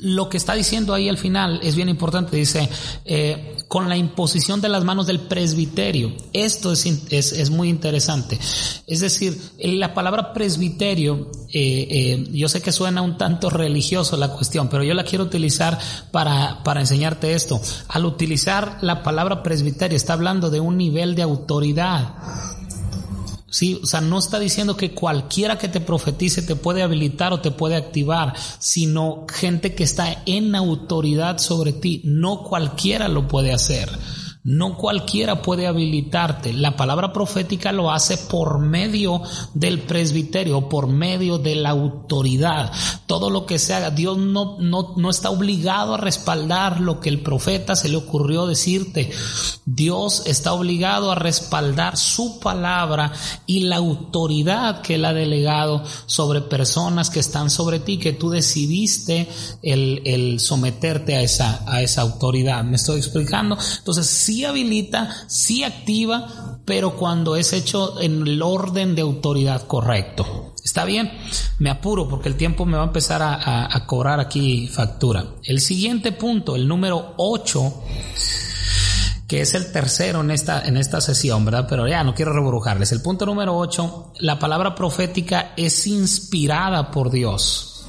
lo 0.00 0.28
que 0.28 0.36
está 0.36 0.54
diciendo 0.54 0.94
ahí 0.94 1.08
al 1.08 1.18
final 1.18 1.60
es 1.62 1.74
bien 1.76 1.88
importante. 1.88 2.36
Dice, 2.36 2.68
eh, 3.04 3.56
con 3.70 3.88
la 3.88 3.96
imposición 3.96 4.60
de 4.60 4.68
las 4.68 4.82
manos 4.82 5.06
del 5.06 5.20
presbiterio. 5.20 6.12
Esto 6.32 6.72
es, 6.72 6.86
es, 6.86 7.50
muy 7.50 7.68
interesante. 7.68 8.36
Es 8.86 8.98
decir, 8.98 9.40
la 9.58 9.94
palabra 9.94 10.32
presbiterio, 10.32 11.30
eh, 11.52 11.86
eh, 11.88 12.28
yo 12.32 12.48
sé 12.48 12.60
que 12.62 12.72
suena 12.72 13.00
un 13.00 13.16
tanto 13.16 13.48
religioso 13.48 14.16
la 14.16 14.32
cuestión, 14.32 14.68
pero 14.68 14.82
yo 14.82 14.92
la 14.92 15.04
quiero 15.04 15.22
utilizar 15.22 15.78
para, 16.10 16.64
para 16.64 16.80
enseñarte 16.80 17.32
esto. 17.34 17.60
Al 17.86 18.06
utilizar 18.06 18.78
la 18.80 19.04
palabra 19.04 19.44
presbiterio, 19.44 19.96
está 19.96 20.14
hablando 20.14 20.50
de 20.50 20.58
un 20.58 20.76
nivel 20.76 21.14
de 21.14 21.22
autoridad 21.22 22.14
Sí, 23.50 23.80
o 23.82 23.86
sea, 23.86 24.00
no 24.00 24.18
está 24.18 24.38
diciendo 24.38 24.76
que 24.76 24.92
cualquiera 24.94 25.58
que 25.58 25.68
te 25.68 25.80
profetice 25.80 26.42
te 26.42 26.54
puede 26.54 26.82
habilitar 26.82 27.32
o 27.32 27.40
te 27.40 27.50
puede 27.50 27.74
activar, 27.74 28.32
sino 28.60 29.26
gente 29.28 29.74
que 29.74 29.82
está 29.82 30.22
en 30.24 30.54
autoridad 30.54 31.38
sobre 31.38 31.72
ti. 31.72 32.00
No 32.04 32.44
cualquiera 32.44 33.08
lo 33.08 33.26
puede 33.26 33.52
hacer. 33.52 33.90
No 34.42 34.78
cualquiera 34.78 35.42
puede 35.42 35.66
habilitarte. 35.66 36.54
La 36.54 36.74
palabra 36.74 37.12
profética 37.12 37.72
lo 37.72 37.90
hace 37.90 38.16
por 38.16 38.58
medio 38.58 39.20
del 39.52 39.80
presbiterio, 39.80 40.66
por 40.66 40.86
medio 40.86 41.36
de 41.36 41.56
la 41.56 41.70
autoridad. 41.70 42.72
Todo 43.06 43.28
lo 43.28 43.44
que 43.44 43.58
se 43.58 43.74
haga, 43.74 43.90
Dios 43.90 44.16
no, 44.16 44.56
no, 44.58 44.94
no 44.96 45.10
está 45.10 45.28
obligado 45.28 45.94
a 45.94 45.98
respaldar 45.98 46.80
lo 46.80 47.00
que 47.00 47.10
el 47.10 47.20
profeta 47.22 47.76
se 47.76 47.90
le 47.90 47.98
ocurrió 47.98 48.46
decirte. 48.46 49.10
Dios 49.66 50.22
está 50.24 50.54
obligado 50.54 51.10
a 51.10 51.16
respaldar 51.16 51.98
su 51.98 52.40
palabra 52.40 53.12
y 53.46 53.60
la 53.60 53.76
autoridad 53.76 54.80
que 54.80 54.94
él 54.94 55.04
ha 55.04 55.12
delegado 55.12 55.84
sobre 56.06 56.40
personas 56.40 57.10
que 57.10 57.20
están 57.20 57.50
sobre 57.50 57.78
ti, 57.78 57.98
que 57.98 58.14
tú 58.14 58.30
decidiste 58.30 59.28
el, 59.62 60.00
el 60.06 60.40
someterte 60.40 61.14
a 61.14 61.20
esa, 61.20 61.62
a 61.66 61.82
esa 61.82 62.00
autoridad. 62.00 62.64
¿Me 62.64 62.76
estoy 62.76 62.98
explicando? 62.98 63.58
Entonces, 63.78 64.06
sí 64.30 64.44
habilita, 64.44 65.10
sí 65.26 65.64
activa, 65.64 66.60
pero 66.64 66.94
cuando 66.94 67.34
es 67.34 67.52
hecho 67.52 68.00
en 68.00 68.24
el 68.24 68.40
orden 68.42 68.94
de 68.94 69.02
autoridad 69.02 69.66
correcto. 69.66 70.54
¿Está 70.64 70.84
bien? 70.84 71.10
Me 71.58 71.68
apuro 71.68 72.08
porque 72.08 72.28
el 72.28 72.36
tiempo 72.36 72.64
me 72.64 72.76
va 72.76 72.84
a 72.84 72.86
empezar 72.86 73.22
a, 73.24 73.86
cobrar 73.86 74.20
aquí 74.20 74.68
factura. 74.68 75.24
El 75.42 75.60
siguiente 75.60 76.12
punto, 76.12 76.54
el 76.54 76.68
número 76.68 77.14
8, 77.16 77.82
que 79.26 79.40
es 79.40 79.54
el 79.54 79.72
tercero 79.72 80.20
en 80.20 80.30
esta, 80.30 80.64
en 80.64 80.76
esta 80.76 81.00
sesión, 81.00 81.44
¿verdad? 81.44 81.66
Pero 81.68 81.88
ya 81.88 82.04
no 82.04 82.14
quiero 82.14 82.32
rebrujarles. 82.32 82.92
El 82.92 83.02
punto 83.02 83.26
número 83.26 83.58
8, 83.58 84.12
la 84.20 84.38
palabra 84.38 84.76
profética 84.76 85.54
es 85.56 85.88
inspirada 85.88 86.92
por 86.92 87.10
Dios. 87.10 87.84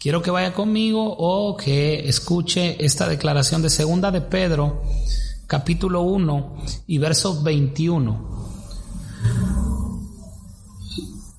Quiero 0.00 0.20
que 0.20 0.32
vaya 0.32 0.52
conmigo 0.52 1.14
o 1.16 1.56
que 1.56 2.08
escuche 2.08 2.84
esta 2.84 3.08
declaración 3.08 3.62
de 3.62 3.70
segunda 3.70 4.10
de 4.10 4.20
Pedro 4.20 4.82
capítulo 5.54 6.02
1 6.02 6.56
y 6.88 6.98
verso 6.98 7.40
21. 7.40 8.28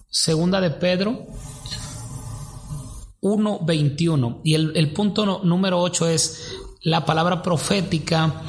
Segunda 0.09 0.61
de 0.61 0.71
Pedro 0.71 1.27
1, 3.19 3.59
21. 3.65 4.39
Y 4.45 4.53
el, 4.53 4.71
el 4.77 4.93
punto 4.93 5.41
número 5.43 5.81
8 5.81 6.07
es, 6.07 6.55
la 6.83 7.03
palabra 7.03 7.41
profética 7.41 8.41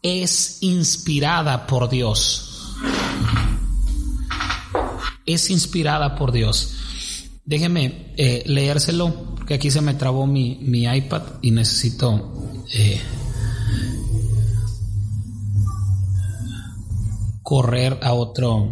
es 0.00 0.62
inspirada 0.62 1.66
por 1.66 1.90
Dios. 1.90 2.78
Es 5.26 5.50
inspirada 5.50 6.16
por 6.16 6.32
Dios. 6.32 6.76
Déjeme 7.44 8.14
eh, 8.16 8.42
leérselo, 8.46 9.34
porque 9.36 9.52
aquí 9.52 9.70
se 9.70 9.82
me 9.82 9.92
trabó 9.92 10.26
mi, 10.26 10.60
mi 10.62 10.84
iPad 10.84 11.24
y 11.42 11.50
necesito 11.50 12.32
eh, 12.72 13.02
correr 17.50 17.98
a 18.00 18.12
otro 18.12 18.68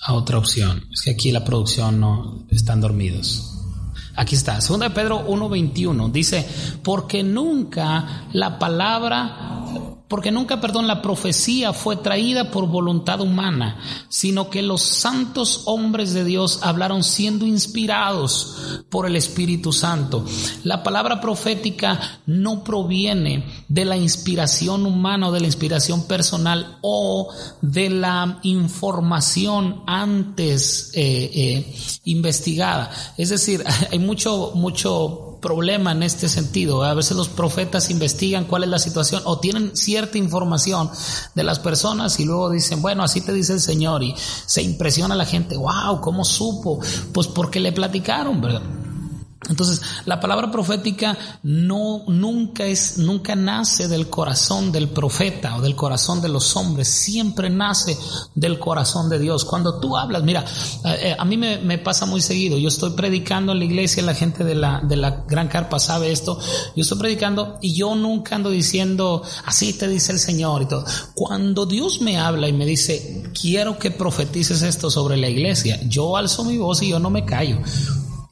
a 0.00 0.14
otra 0.14 0.38
opción. 0.38 0.86
Es 0.90 1.02
que 1.02 1.10
aquí 1.10 1.30
la 1.32 1.44
producción 1.44 2.00
no 2.00 2.46
están 2.48 2.80
dormidos. 2.80 3.58
Aquí 4.16 4.36
está, 4.36 4.58
2 4.58 4.80
de 4.80 4.88
Pedro 4.88 5.28
1:21 5.28 6.10
dice, 6.10 6.48
porque 6.82 7.22
nunca 7.22 8.24
la 8.32 8.58
palabra 8.58 9.66
porque 10.10 10.32
nunca, 10.32 10.60
perdón, 10.60 10.88
la 10.88 11.02
profecía 11.02 11.72
fue 11.72 11.94
traída 11.94 12.50
por 12.50 12.66
voluntad 12.66 13.20
humana, 13.20 13.78
sino 14.08 14.50
que 14.50 14.60
los 14.60 14.82
santos 14.82 15.62
hombres 15.66 16.12
de 16.12 16.24
Dios 16.24 16.58
hablaron 16.62 17.04
siendo 17.04 17.46
inspirados 17.46 18.82
por 18.88 19.06
el 19.06 19.14
Espíritu 19.14 19.72
Santo. 19.72 20.24
La 20.64 20.82
palabra 20.82 21.20
profética 21.20 22.18
no 22.26 22.64
proviene 22.64 23.44
de 23.68 23.84
la 23.84 23.96
inspiración 23.96 24.84
humana 24.84 25.28
o 25.28 25.32
de 25.32 25.42
la 25.42 25.46
inspiración 25.46 26.04
personal 26.08 26.78
o 26.80 27.32
de 27.62 27.88
la 27.90 28.40
información 28.42 29.84
antes 29.86 30.90
eh, 30.92 31.30
eh, 31.32 31.76
investigada. 32.02 32.90
Es 33.16 33.28
decir, 33.28 33.62
hay 33.92 34.00
mucho, 34.00 34.50
mucho 34.56 35.29
problema 35.40 35.92
en 35.92 36.02
este 36.02 36.28
sentido. 36.28 36.84
A 36.84 36.94
veces 36.94 37.16
los 37.16 37.28
profetas 37.28 37.90
investigan 37.90 38.44
cuál 38.44 38.64
es 38.64 38.70
la 38.70 38.78
situación 38.78 39.22
o 39.24 39.38
tienen 39.38 39.76
cierta 39.76 40.18
información 40.18 40.90
de 41.34 41.44
las 41.44 41.58
personas 41.58 42.18
y 42.20 42.24
luego 42.24 42.50
dicen, 42.50 42.82
bueno, 42.82 43.02
así 43.02 43.20
te 43.20 43.32
dice 43.32 43.54
el 43.54 43.60
Señor 43.60 44.02
y 44.02 44.14
se 44.46 44.62
impresiona 44.62 45.14
la 45.14 45.24
gente, 45.24 45.56
wow, 45.56 46.00
¿cómo 46.00 46.24
supo? 46.24 46.80
Pues 47.12 47.26
porque 47.26 47.60
le 47.60 47.72
platicaron, 47.72 48.40
¿verdad? 48.40 48.62
Entonces, 49.50 49.82
la 50.06 50.20
palabra 50.20 50.50
profética 50.50 51.18
no, 51.42 52.04
nunca 52.06 52.64
es, 52.64 52.98
nunca 52.98 53.34
nace 53.34 53.88
del 53.88 54.08
corazón 54.08 54.70
del 54.70 54.88
profeta 54.88 55.56
o 55.56 55.60
del 55.60 55.74
corazón 55.74 56.22
de 56.22 56.28
los 56.28 56.56
hombres, 56.56 56.88
siempre 56.88 57.50
nace 57.50 57.98
del 58.34 58.60
corazón 58.60 59.08
de 59.08 59.18
Dios. 59.18 59.44
Cuando 59.44 59.80
tú 59.80 59.96
hablas, 59.96 60.22
mira, 60.22 60.44
eh, 60.84 60.98
eh, 61.02 61.16
a 61.18 61.24
mí 61.24 61.36
me, 61.36 61.78
pasa 61.78 62.06
muy 62.06 62.20
seguido, 62.20 62.58
yo 62.58 62.68
estoy 62.68 62.90
predicando 62.90 63.52
en 63.52 63.58
la 63.58 63.64
iglesia, 63.64 64.02
la 64.04 64.14
gente 64.14 64.44
de 64.44 64.54
la, 64.54 64.80
de 64.80 64.96
la 64.96 65.24
gran 65.26 65.48
carpa 65.48 65.80
sabe 65.80 66.12
esto, 66.12 66.38
yo 66.76 66.82
estoy 66.82 66.98
predicando 66.98 67.58
y 67.60 67.74
yo 67.74 67.94
nunca 67.96 68.36
ando 68.36 68.50
diciendo, 68.50 69.22
así 69.44 69.72
te 69.72 69.88
dice 69.88 70.12
el 70.12 70.20
Señor 70.20 70.62
y 70.62 70.66
todo. 70.66 70.84
Cuando 71.14 71.66
Dios 71.66 72.00
me 72.00 72.18
habla 72.18 72.48
y 72.48 72.52
me 72.52 72.66
dice, 72.66 73.24
quiero 73.40 73.78
que 73.78 73.90
profetices 73.90 74.62
esto 74.62 74.90
sobre 74.90 75.16
la 75.16 75.28
iglesia, 75.28 75.80
yo 75.88 76.16
alzo 76.16 76.44
mi 76.44 76.56
voz 76.56 76.82
y 76.82 76.88
yo 76.88 77.00
no 77.00 77.10
me 77.10 77.24
callo. 77.24 77.58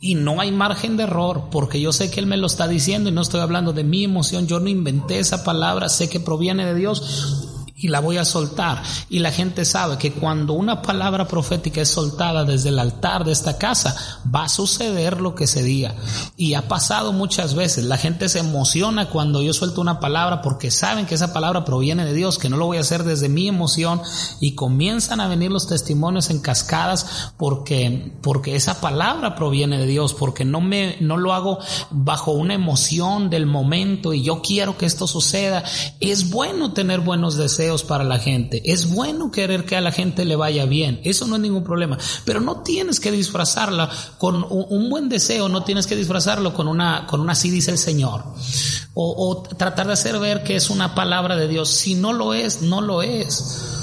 Y 0.01 0.15
no 0.15 0.41
hay 0.41 0.53
margen 0.53 0.97
de 0.97 1.05
error, 1.05 1.49
porque 1.51 1.81
yo 1.81 1.93
sé 1.93 2.11
que 2.11 2.21
Él 2.21 2.27
me 2.27 2.37
lo 2.37 2.47
está 2.47 2.69
diciendo 2.69 3.09
y 3.09 3.13
no 3.13 3.23
estoy 3.23 3.41
hablando 3.41 3.73
de 3.73 3.83
mi 3.83 4.05
emoción, 4.05 4.47
yo 4.47 4.61
no 4.61 4.69
inventé 4.69 5.19
esa 5.19 5.43
palabra, 5.43 5.89
sé 5.89 6.09
que 6.09 6.21
proviene 6.21 6.65
de 6.65 6.75
Dios 6.75 7.48
y 7.81 7.89
la 7.89 8.01
voy 8.01 8.17
a 8.19 8.25
soltar. 8.25 8.83
Y 9.09 9.21
la 9.21 9.31
gente 9.31 9.65
sabe 9.65 9.99
que 9.99 10.13
cuando 10.13 10.53
una 10.53 10.83
palabra 10.83 11.29
profética 11.29 11.81
es 11.81 11.89
soltada 11.89 12.45
desde 12.45 12.71
el 12.71 12.79
altar 12.79 13.25
de 13.25 13.33
esta 13.33 13.57
casa, 13.57 13.97
va 14.35 14.45
a 14.45 14.49
suceder 14.49 15.21
lo 15.21 15.35
que 15.35 15.47
se 15.47 15.63
diga. 15.63 15.95
Y 16.37 16.55
ha 16.55 16.67
pasado 16.67 17.13
muchas 17.13 17.55
veces. 17.55 17.85
La 17.85 17.97
gente 17.97 18.29
se 18.29 18.41
emociona 18.41 19.09
cuando 19.09 19.43
yo 19.43 19.53
suelto 19.53 19.81
una 19.81 20.01
palabra 20.01 20.43
porque 20.43 20.71
saben 20.71 21.07
que 21.07 21.15
esa 21.15 21.33
palabra 21.33 21.65
proviene 21.65 22.05
de 22.05 22.15
Dios, 22.15 22.39
que 22.39 22.49
no 22.49 22.57
lo 22.57 22.67
voy 22.67 22.79
a 22.79 22.81
hacer 22.81 23.05
desde 23.05 23.29
mi 23.29 23.47
emoción 23.47 24.03
y 24.41 24.55
comienzan 24.55 25.21
a 25.21 25.29
venir 25.29 25.53
los 25.53 25.69
testimonios 25.69 26.31
en 26.31 26.41
cascadas 26.41 27.33
porque, 27.37 28.13
porque 28.23 28.57
esa 28.57 28.81
palabra 28.81 29.37
proviene 29.37 29.79
de 29.79 29.87
Dios, 29.87 30.15
porque 30.15 30.45
no 30.45 30.61
me, 30.61 30.97
no 31.01 31.17
lo 31.17 31.33
hago 31.33 31.59
bajo 31.91 32.33
una 32.33 32.55
emoción 32.55 33.31
del 33.31 33.47
momento 33.47 34.13
y 34.13 34.23
yo 34.23 34.43
quiero 34.43 34.77
que 34.77 34.87
esto 34.87 35.07
suceda. 35.07 35.63
Es 36.01 36.31
bueno 36.31 36.73
tener 36.73 37.01
buenos 37.01 37.37
deseos 37.37 37.68
para 37.87 38.05
la 38.05 38.19
gente. 38.19 38.63
Es 38.65 38.89
bueno 38.89 39.31
querer 39.31 39.65
que 39.65 39.77
a 39.77 39.81
la 39.81 39.93
gente 39.93 40.25
le 40.25 40.37
vaya 40.37 40.65
bien. 40.65 41.01
Eso 41.05 41.27
no 41.27 41.37
es 41.37 41.43
ningún 41.43 41.65
problema. 41.65 41.99
Pero 42.25 42.41
no 42.41 42.63
tienes 42.63 43.01
que 43.01 43.11
disfrazarla 43.11 43.91
con 44.19 44.47
un, 44.49 44.91
buen 44.91 45.09
deseo, 45.09 45.49
no 45.49 45.63
tienes 45.65 45.87
que 45.87 45.97
disfrazarlo 45.97 46.55
con 46.55 46.69
una, 46.69 47.07
con 47.07 47.21
una 47.21 47.33
así 47.33 47.51
dice 47.51 47.71
el 47.71 47.79
Señor. 47.79 48.25
O, 48.95 49.29
o 49.29 49.43
tratar 49.43 49.87
de 49.87 49.93
hacer 49.93 50.19
ver 50.19 50.43
que 50.43 50.57
es 50.57 50.71
una 50.71 50.95
palabra 50.95 51.37
de 51.37 51.49
Dios. 51.49 51.71
Si 51.71 51.95
no 51.95 52.13
lo 52.13 52.35
es, 52.35 52.63
no 52.63 52.81
lo 52.81 53.03
es. 53.03 53.78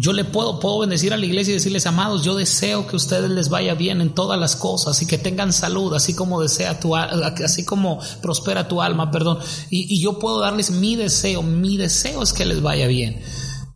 Yo 0.00 0.14
le 0.14 0.24
puedo, 0.24 0.58
puedo 0.60 0.78
bendecir 0.78 1.12
a 1.12 1.18
la 1.18 1.26
iglesia 1.26 1.50
y 1.50 1.56
decirles, 1.56 1.84
amados, 1.84 2.24
yo 2.24 2.34
deseo 2.34 2.86
que 2.86 2.96
ustedes 2.96 3.30
les 3.30 3.50
vaya 3.50 3.74
bien 3.74 4.00
en 4.00 4.14
todas 4.14 4.40
las 4.40 4.56
cosas 4.56 5.02
y 5.02 5.06
que 5.06 5.18
tengan 5.18 5.52
salud, 5.52 5.92
así 5.92 6.14
como 6.14 6.40
desea 6.40 6.80
tu, 6.80 6.96
así 6.96 7.66
como 7.66 8.00
prospera 8.22 8.66
tu 8.66 8.80
alma, 8.80 9.10
perdón. 9.10 9.40
Y, 9.68 9.94
y 9.94 10.00
yo 10.00 10.18
puedo 10.18 10.40
darles 10.40 10.70
mi 10.70 10.96
deseo, 10.96 11.42
mi 11.42 11.76
deseo 11.76 12.22
es 12.22 12.32
que 12.32 12.46
les 12.46 12.62
vaya 12.62 12.86
bien. 12.86 13.20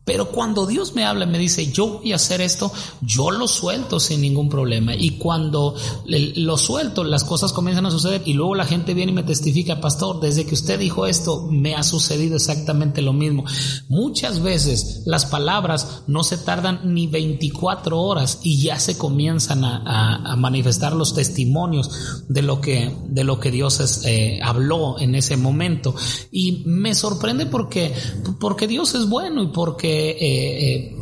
Pero 0.05 0.31
cuando 0.31 0.67
Dios 0.67 0.95
me 0.95 1.05
habla 1.05 1.25
y 1.25 1.29
me 1.29 1.39
dice, 1.39 1.73
yo 1.73 1.99
voy 1.99 2.13
a 2.13 2.17
hacer 2.17 2.43
esto, 2.43 2.71
yo 3.01 3.31
lo 3.31 3.49
suelto 3.49 3.99
sin 3.99 4.21
ningún 4.21 4.51
problema. 4.51 4.95
Y 4.95 5.13
cuando 5.13 5.75
lo 6.07 6.59
suelto, 6.59 7.05
las 7.05 7.25
cosas 7.25 7.53
comienzan 7.53 7.87
a 7.87 7.91
suceder 7.91 8.23
y 8.27 8.35
luego 8.35 8.55
la 8.55 8.67
gente 8.67 8.93
viene 8.93 9.13
y 9.13 9.15
me 9.15 9.23
testifica, 9.23 9.81
pastor, 9.81 10.21
desde 10.21 10.45
que 10.45 10.55
usted 10.55 10.79
dijo 10.79 11.07
esto, 11.07 11.49
me 11.51 11.75
ha 11.75 11.83
sucedido 11.83 12.37
exactamente 12.37 13.01
lo 13.01 13.15
mismo. 13.15 13.45
Muchas 13.89 14.43
veces 14.43 15.03
las 15.07 15.25
palabras 15.25 16.03
no 16.07 16.23
se 16.23 16.37
tardan 16.37 16.81
ni 16.85 17.07
24 17.07 17.99
horas 17.99 18.41
y 18.43 18.61
ya 18.61 18.79
se 18.79 18.99
comienzan 18.99 19.65
a, 19.65 20.35
manifestar 20.37 20.95
los 20.95 21.15
testimonios 21.15 22.25
de 22.29 22.43
lo 22.43 22.61
que, 22.61 22.95
de 23.09 23.25
lo 23.25 23.41
que 23.41 23.51
Dios 23.51 24.05
eh, 24.05 24.41
habló 24.43 24.99
en 24.99 25.15
ese 25.15 25.37
momento. 25.39 25.95
Y 26.31 26.65
me 26.67 26.95
sorprende 26.95 27.47
porque, 27.47 27.95
porque 28.39 28.67
Dios 28.67 28.95
es 28.95 29.09
bueno 29.09 29.43
y 29.43 29.47
porque 29.47 29.94
eh, 29.95 30.75
eh, 30.75 30.97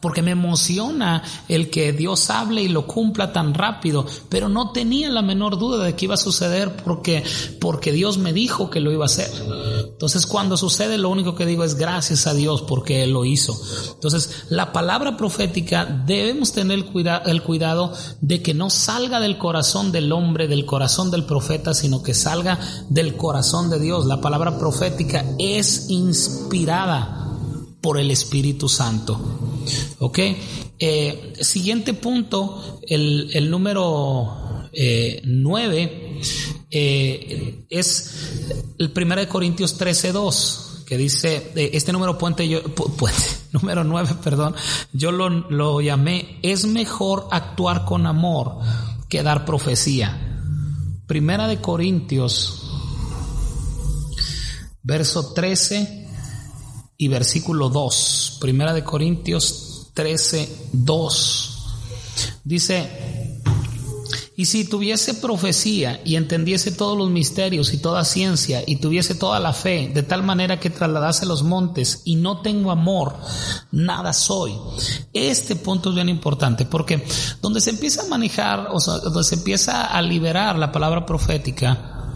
porque 0.00 0.22
me 0.22 0.32
emociona 0.32 1.22
el 1.48 1.70
que 1.70 1.92
Dios 1.92 2.30
hable 2.30 2.62
y 2.62 2.68
lo 2.68 2.86
cumpla 2.86 3.32
tan 3.32 3.54
rápido, 3.54 4.06
pero 4.28 4.48
no 4.48 4.72
tenía 4.72 5.10
la 5.10 5.22
menor 5.22 5.58
duda 5.58 5.84
de 5.84 5.94
que 5.94 6.06
iba 6.06 6.14
a 6.14 6.18
suceder 6.18 6.76
porque, 6.76 7.22
porque 7.60 7.92
Dios 7.92 8.18
me 8.18 8.32
dijo 8.32 8.70
que 8.70 8.80
lo 8.80 8.92
iba 8.92 9.04
a 9.04 9.06
hacer. 9.06 9.30
Entonces 9.92 10.26
cuando 10.26 10.56
sucede 10.56 10.98
lo 10.98 11.08
único 11.08 11.34
que 11.34 11.46
digo 11.46 11.64
es 11.64 11.76
gracias 11.76 12.26
a 12.26 12.34
Dios 12.34 12.62
porque 12.62 13.04
Él 13.04 13.12
lo 13.12 13.24
hizo. 13.24 13.56
Entonces 13.94 14.44
la 14.48 14.72
palabra 14.72 15.16
profética 15.16 15.84
debemos 15.84 16.52
tener 16.52 16.78
el, 16.78 17.08
el 17.26 17.42
cuidado 17.42 17.92
de 18.20 18.42
que 18.42 18.54
no 18.54 18.70
salga 18.70 19.20
del 19.20 19.38
corazón 19.38 19.92
del 19.92 20.12
hombre, 20.12 20.48
del 20.48 20.66
corazón 20.66 21.10
del 21.10 21.24
profeta, 21.24 21.74
sino 21.74 22.02
que 22.02 22.14
salga 22.14 22.58
del 22.88 23.16
corazón 23.16 23.70
de 23.70 23.78
Dios. 23.78 24.06
La 24.06 24.20
palabra 24.20 24.58
profética 24.58 25.24
es 25.38 25.86
inspirada 25.90 27.21
por 27.82 27.98
el 27.98 28.10
Espíritu 28.10 28.68
Santo. 28.68 29.20
¿Ok? 29.98 30.18
Eh, 30.78 31.34
siguiente 31.40 31.92
punto, 31.94 32.80
el, 32.88 33.50
número 33.50 34.68
9 34.72 35.82
eh, 35.82 36.70
eh, 36.70 37.64
es 37.68 38.10
el 38.78 38.92
1 38.96 39.28
Corintios 39.28 39.76
13, 39.76 40.12
2, 40.12 40.84
que 40.86 40.96
dice, 40.96 41.52
este 41.54 41.92
número 41.92 42.16
puente, 42.16 42.48
yo, 42.48 42.62
número 43.52 43.84
9, 43.84 44.16
perdón, 44.22 44.54
yo 44.92 45.12
lo, 45.12 45.28
lo 45.28 45.80
llamé, 45.80 46.38
es 46.42 46.66
mejor 46.66 47.28
actuar 47.30 47.84
con 47.84 48.06
amor 48.06 48.58
que 49.08 49.22
dar 49.22 49.44
profecía. 49.44 50.40
Primera 51.06 51.46
de 51.48 51.60
Corintios, 51.60 52.62
verso 54.82 55.32
13 55.34 56.01
y 57.02 57.08
versículo 57.08 57.68
2. 57.68 58.38
Primera 58.40 58.72
de 58.72 58.84
Corintios 58.84 59.90
13, 59.92 60.68
2. 60.72 61.58
Dice, 62.44 63.40
y 64.36 64.44
si 64.44 64.64
tuviese 64.64 65.14
profecía 65.14 66.00
y 66.04 66.14
entendiese 66.14 66.70
todos 66.70 66.96
los 66.96 67.10
misterios 67.10 67.74
y 67.74 67.78
toda 67.78 68.04
ciencia 68.04 68.62
y 68.64 68.76
tuviese 68.76 69.16
toda 69.16 69.40
la 69.40 69.52
fe, 69.52 69.90
de 69.92 70.04
tal 70.04 70.22
manera 70.22 70.60
que 70.60 70.70
trasladase 70.70 71.26
los 71.26 71.42
montes 71.42 72.02
y 72.04 72.14
no 72.14 72.40
tengo 72.40 72.70
amor, 72.70 73.16
nada 73.72 74.12
soy. 74.12 74.54
Este 75.12 75.56
punto 75.56 75.88
es 75.88 75.96
bien 75.96 76.08
importante 76.08 76.66
porque 76.66 77.04
donde 77.40 77.60
se 77.60 77.70
empieza 77.70 78.02
a 78.02 78.06
manejar, 78.06 78.68
o 78.70 78.78
sea, 78.78 78.98
donde 78.98 79.24
se 79.24 79.34
empieza 79.34 79.86
a 79.86 80.00
liberar 80.02 80.56
la 80.56 80.70
palabra 80.70 81.04
profética, 81.04 82.12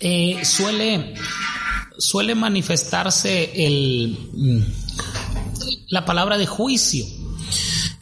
eh, 0.00 0.44
suele 0.44 1.14
suele 1.98 2.34
manifestarse 2.34 3.66
el, 3.66 4.18
mm, 4.32 4.62
la 5.88 6.04
palabra 6.04 6.38
de 6.38 6.46
juicio. 6.46 7.04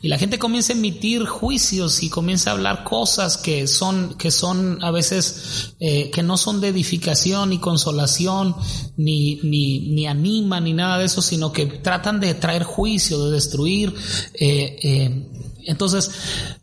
Y 0.00 0.08
la 0.08 0.18
gente 0.18 0.40
comienza 0.40 0.72
a 0.72 0.76
emitir 0.76 1.26
juicios 1.26 2.02
y 2.02 2.10
comienza 2.10 2.50
a 2.50 2.54
hablar 2.54 2.82
cosas 2.82 3.36
que 3.36 3.68
son, 3.68 4.14
que 4.14 4.32
son 4.32 4.82
a 4.82 4.90
veces, 4.90 5.74
eh, 5.78 6.10
que 6.10 6.24
no 6.24 6.36
son 6.36 6.60
de 6.60 6.68
edificación 6.68 7.50
ni 7.50 7.58
consolación, 7.58 8.56
ni, 8.96 9.36
ni, 9.44 9.90
ni 9.90 10.08
anima, 10.08 10.60
ni 10.60 10.72
nada 10.72 10.98
de 10.98 11.04
eso, 11.04 11.22
sino 11.22 11.52
que 11.52 11.66
tratan 11.66 12.18
de 12.18 12.34
traer 12.34 12.64
juicio, 12.64 13.26
de 13.26 13.30
destruir. 13.30 13.94
Eh, 14.34 14.76
eh, 14.82 15.28
entonces, 15.66 16.10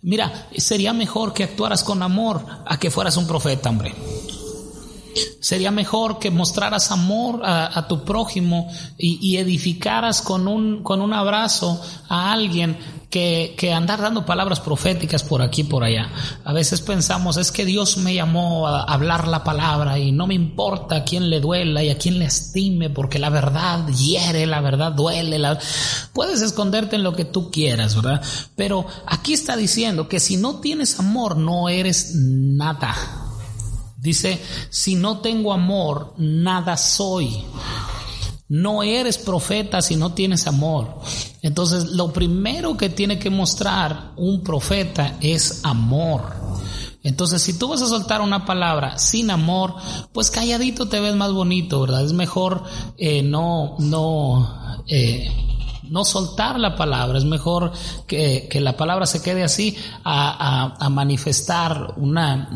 mira, 0.01 0.49
sería 0.57 0.91
mejor 0.91 1.33
que 1.33 1.45
actuaras 1.45 1.81
con 1.83 2.03
amor 2.03 2.45
a 2.65 2.77
que 2.77 2.91
fueras 2.91 3.15
un 3.15 3.25
profeta, 3.25 3.69
hombre. 3.69 3.95
Sería 5.39 5.71
mejor 5.71 6.19
que 6.19 6.31
mostraras 6.31 6.91
amor 6.91 7.41
a, 7.43 7.87
tu 7.87 8.03
prójimo 8.03 8.69
y, 8.97 9.37
edificaras 9.37 10.21
con 10.21 10.47
un, 10.47 10.83
con 10.83 11.01
un 11.01 11.13
abrazo 11.13 11.81
a 12.09 12.31
alguien 12.31 12.77
que, 13.09 13.55
que 13.57 13.73
andar 13.73 14.01
dando 14.01 14.25
palabras 14.25 14.59
proféticas 14.59 15.23
por 15.23 15.41
aquí 15.41 15.61
y 15.61 15.63
por 15.63 15.83
allá. 15.83 16.09
A 16.43 16.53
veces 16.53 16.81
pensamos, 16.81 17.37
es 17.37 17.51
que 17.51 17.65
Dios 17.65 17.97
me 17.97 18.13
llamó 18.13 18.67
a 18.67 18.83
hablar 18.83 19.27
la 19.27 19.43
palabra 19.43 19.97
y 19.97 20.11
no 20.11 20.27
me 20.27 20.35
importa 20.35 20.97
a 20.97 21.03
quién 21.03 21.29
le 21.29 21.39
duela 21.39 21.83
y 21.83 21.89
a 21.89 21.97
quién 21.97 22.19
le 22.19 22.25
estime, 22.25 22.89
porque 22.89 23.17
la 23.17 23.29
verdad 23.29 23.87
hiere, 23.87 24.45
la 24.45 24.61
verdad 24.61 24.91
duele. 24.91 25.39
La... 25.39 25.57
Puedes 26.13 26.41
esconderte 26.41 26.97
en 26.97 27.03
lo 27.03 27.13
que 27.15 27.25
tú 27.25 27.49
quieras, 27.49 27.95
¿verdad? 27.95 28.21
Pero 28.55 28.85
aquí 29.07 29.33
está 29.33 29.55
diciendo 29.55 30.07
que 30.07 30.19
si 30.19 30.37
no 30.37 30.59
tienes 30.59 30.99
amor, 30.99 31.37
no 31.37 31.69
eres 31.69 32.13
nada. 32.13 33.28
Dice, 33.99 34.41
si 34.69 34.95
no 34.95 35.19
tengo 35.19 35.51
amor, 35.51 36.13
nada 36.17 36.77
soy. 36.77 37.43
No 38.47 38.81
eres 38.81 39.17
profeta 39.17 39.81
si 39.81 39.95
no 39.95 40.13
tienes 40.13 40.47
amor. 40.47 40.99
Entonces, 41.41 41.91
lo 41.91 42.11
primero 42.13 42.77
que 42.77 42.89
tiene 42.89 43.19
que 43.19 43.29
mostrar 43.29 44.13
un 44.15 44.41
profeta 44.41 45.17
es 45.19 45.59
amor. 45.63 46.33
Entonces, 47.03 47.41
si 47.41 47.57
tú 47.57 47.67
vas 47.69 47.81
a 47.81 47.87
soltar 47.87 48.21
una 48.21 48.45
palabra 48.45 48.97
sin 48.97 49.31
amor, 49.31 49.75
pues 50.13 50.31
calladito 50.31 50.87
te 50.87 50.99
ves 50.99 51.15
más 51.15 51.31
bonito, 51.31 51.81
¿verdad? 51.81 52.03
Es 52.03 52.13
mejor 52.13 52.63
eh, 52.97 53.21
no, 53.21 53.75
no, 53.79 54.83
eh, 54.87 55.29
no 55.89 56.05
soltar 56.05 56.59
la 56.59 56.75
palabra, 56.75 57.17
es 57.17 57.25
mejor 57.25 57.71
que, 58.07 58.47
la 58.59 58.75
palabra 58.75 59.05
se 59.05 59.21
quede 59.21 59.43
así 59.43 59.77
a, 60.03 60.89
manifestar 60.89 61.93
una, 61.97 62.49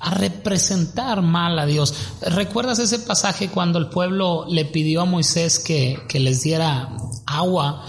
a 0.00 0.10
representar 0.10 1.22
mal 1.22 1.58
a 1.58 1.66
Dios. 1.66 1.94
¿Recuerdas 2.22 2.78
ese 2.78 2.98
pasaje 2.98 3.48
cuando 3.48 3.78
el 3.78 3.88
pueblo 3.88 4.44
le 4.48 4.64
pidió 4.64 5.02
a 5.02 5.04
Moisés 5.04 5.58
que, 5.58 6.02
que 6.08 6.20
les 6.20 6.42
diera 6.42 6.88
agua 7.26 7.84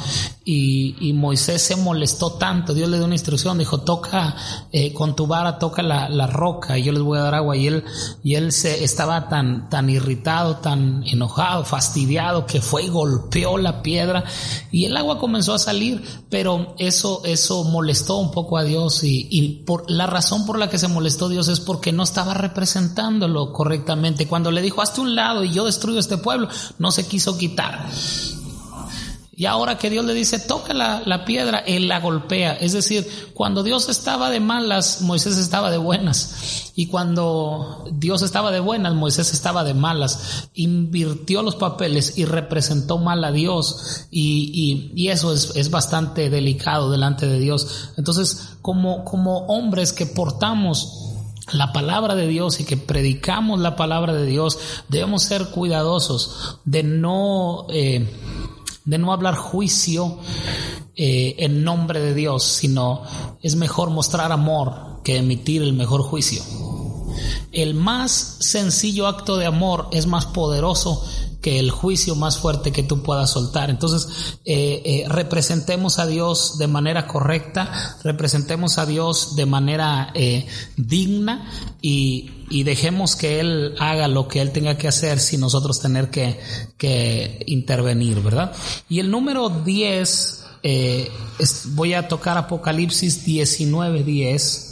y, 0.51 1.13
Moisés 1.13 1.61
se 1.61 1.75
molestó 1.75 2.33
tanto, 2.33 2.73
Dios 2.73 2.89
le 2.89 2.97
dio 2.97 3.05
una 3.05 3.13
instrucción, 3.13 3.59
dijo, 3.59 3.81
toca 3.81 4.35
eh, 4.71 4.93
con 4.93 5.15
tu 5.15 5.27
vara, 5.27 5.59
toca 5.59 5.83
la, 5.83 6.27
roca 6.27 6.77
y 6.77 6.83
yo 6.83 6.91
les 6.91 7.03
voy 7.03 7.19
a 7.19 7.23
dar 7.23 7.35
agua. 7.35 7.55
Y 7.55 7.67
él, 7.67 7.83
y 8.23 8.33
él 8.33 8.51
se 8.51 8.83
estaba 8.83 9.29
tan, 9.29 9.69
tan 9.69 9.89
irritado, 9.91 10.55
tan 10.55 11.03
enojado, 11.05 11.65
fastidiado, 11.65 12.47
que 12.47 12.61
fue 12.61 12.83
y 12.85 12.89
golpeó 12.89 13.59
la 13.59 13.83
piedra 13.83 14.23
y 14.71 14.78
el 14.85 14.97
agua 14.97 15.19
comenzó 15.19 15.53
a 15.53 15.59
salir, 15.59 16.01
pero 16.29 16.75
eso, 16.77 17.21
eso 17.25 17.63
molestó 17.63 18.17
un 18.17 18.31
poco 18.31 18.57
a 18.57 18.63
Dios 18.63 19.03
y, 19.03 19.27
y 19.29 19.63
por 19.63 19.89
la 19.89 20.07
razón 20.07 20.45
por 20.45 20.57
la 20.57 20.69
que 20.69 20.77
se 20.77 20.87
molestó 20.87 21.29
Dios 21.29 21.47
es 21.47 21.59
porque 21.59 21.91
no 21.91 22.03
estaba 22.03 22.33
representándolo 22.33 23.51
correctamente. 23.53 24.27
Cuando 24.27 24.51
le 24.51 24.61
dijo, 24.61 24.81
hazte 24.81 25.01
un 25.01 25.15
lado 25.15 25.43
y 25.43 25.53
yo 25.53 25.65
destruyo 25.65 25.99
este 25.99 26.17
pueblo, 26.17 26.47
no 26.77 26.91
se 26.91 27.07
quiso 27.07 27.37
quitar. 27.37 27.89
Y 29.39 29.45
ahora 29.45 29.77
que 29.77 29.89
Dios 29.89 30.03
le 30.03 30.13
dice, 30.13 30.37
toca 30.37 30.73
la, 30.73 31.23
piedra, 31.23 31.59
él 31.59 31.87
la 31.87 32.01
golpea. 32.01 32.55
Es 32.55 32.73
decir, 32.73 33.07
cuando 33.33 33.63
Dios 33.63 33.87
estaba 33.87 34.29
de 34.29 34.41
malas, 34.41 34.99
Moisés 34.99 35.37
estaba 35.37 35.71
de 35.71 35.77
buenas. 35.77 36.73
Y 36.75 36.87
cuando 36.87 37.85
Dios 37.89 38.21
estaba 38.21 38.51
de 38.51 38.59
buenas, 38.59 38.95
Moisés 38.95 39.31
estaba 39.31 39.63
de 39.63 39.73
malas. 39.73 40.49
Invirtió 40.55 41.41
los 41.41 41.55
papeles 41.55 42.17
y 42.17 42.25
representó 42.25 42.97
mal 42.97 43.23
a 43.23 43.31
Dios. 43.31 44.07
Y, 44.11 44.91
y, 44.93 45.07
eso 45.07 45.33
es, 45.33 45.55
es, 45.55 45.71
bastante 45.71 46.29
delicado 46.29 46.91
delante 46.91 47.25
de 47.25 47.39
Dios. 47.39 47.91
Entonces, 47.95 48.57
como, 48.61 49.05
como 49.05 49.45
hombres 49.45 49.93
que 49.93 50.05
portamos 50.05 51.13
la 51.53 51.71
palabra 51.71 52.13
de 52.15 52.27
Dios 52.27 52.59
y 52.59 52.65
que 52.65 52.75
predicamos 52.75 53.61
la 53.61 53.77
palabra 53.77 54.11
de 54.11 54.25
Dios, 54.25 54.59
debemos 54.89 55.23
ser 55.23 55.45
cuidadosos 55.45 56.57
de 56.65 56.83
no... 56.83 57.67
Eh, 57.69 58.05
de 58.89 58.97
no 58.97 59.13
hablar 59.13 59.35
juicio 59.35 60.17
eh, 60.95 61.35
en 61.37 61.63
nombre 61.63 61.99
de 61.99 62.15
Dios, 62.15 62.43
sino 62.43 63.03
es 63.39 63.55
mejor 63.55 63.91
mostrar 63.91 64.31
amor 64.31 65.01
que 65.03 65.17
emitir 65.17 65.61
el 65.61 65.73
mejor 65.73 66.01
juicio. 66.01 66.41
El 67.51 67.75
más 67.75 68.37
sencillo 68.39 69.05
acto 69.05 69.37
de 69.37 69.45
amor 69.45 69.89
es 69.91 70.07
más 70.07 70.25
poderoso 70.25 71.05
que 71.41 71.59
el 71.59 71.71
juicio 71.71 72.15
más 72.15 72.37
fuerte 72.37 72.71
que 72.71 72.83
tú 72.83 73.01
puedas 73.01 73.31
soltar. 73.31 73.69
Entonces, 73.69 74.37
eh, 74.45 74.81
eh, 74.83 75.05
representemos 75.07 75.99
a 75.99 76.05
Dios 76.05 76.57
de 76.57 76.67
manera 76.67 77.07
correcta, 77.07 77.97
representemos 78.03 78.77
a 78.77 78.85
Dios 78.85 79.35
de 79.35 79.45
manera 79.45 80.11
eh, 80.13 80.47
digna 80.75 81.49
y, 81.81 82.35
dejemos 82.63 83.15
que 83.15 83.39
Él 83.39 83.75
haga 83.79 84.07
lo 84.07 84.27
que 84.27 84.41
Él 84.41 84.51
tenga 84.51 84.77
que 84.77 84.87
hacer 84.87 85.19
sin 85.19 85.39
nosotros 85.39 85.79
tener 85.79 86.09
que, 86.09 86.39
que 86.77 87.43
intervenir, 87.45 88.21
¿verdad? 88.21 88.53
Y 88.89 88.99
el 88.99 89.09
número 89.09 89.49
10, 89.49 90.45
voy 91.75 91.93
a 91.93 92.07
tocar 92.07 92.37
Apocalipsis 92.37 93.23
19, 93.23 94.03
10 94.03 94.68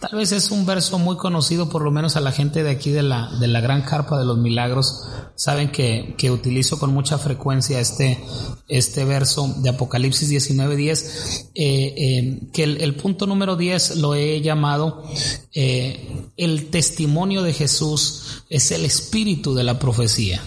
Tal 0.00 0.18
vez 0.18 0.32
es 0.32 0.50
un 0.50 0.66
verso 0.66 0.98
muy 0.98 1.16
conocido, 1.16 1.68
por 1.68 1.82
lo 1.82 1.90
menos 1.90 2.16
a 2.16 2.20
la 2.20 2.32
gente 2.32 2.62
de 2.62 2.70
aquí 2.70 2.90
de 2.90 3.02
la, 3.02 3.30
de 3.40 3.46
la 3.48 3.60
Gran 3.60 3.82
Carpa 3.82 4.18
de 4.18 4.24
los 4.24 4.38
Milagros. 4.38 5.02
Saben 5.34 5.70
que, 5.70 6.14
que 6.18 6.30
utilizo 6.30 6.78
con 6.78 6.92
mucha 6.92 7.18
frecuencia 7.18 7.80
este, 7.80 8.22
este 8.68 9.04
verso 9.04 9.54
de 9.58 9.70
Apocalipsis 9.70 10.30
19.10, 10.30 11.50
eh, 11.54 11.94
eh, 11.96 12.40
que 12.52 12.64
el, 12.64 12.94
punto 12.96 13.26
número 13.26 13.56
10 13.56 13.96
lo 13.96 14.14
he 14.14 14.40
llamado 14.40 15.02
eh, 15.52 16.30
el 16.36 16.70
testimonio 16.70 17.42
de 17.42 17.52
Jesús 17.52 18.44
es 18.50 18.70
el 18.70 18.84
espíritu 18.84 19.54
de 19.54 19.64
la 19.64 19.78
profecía. 19.78 20.42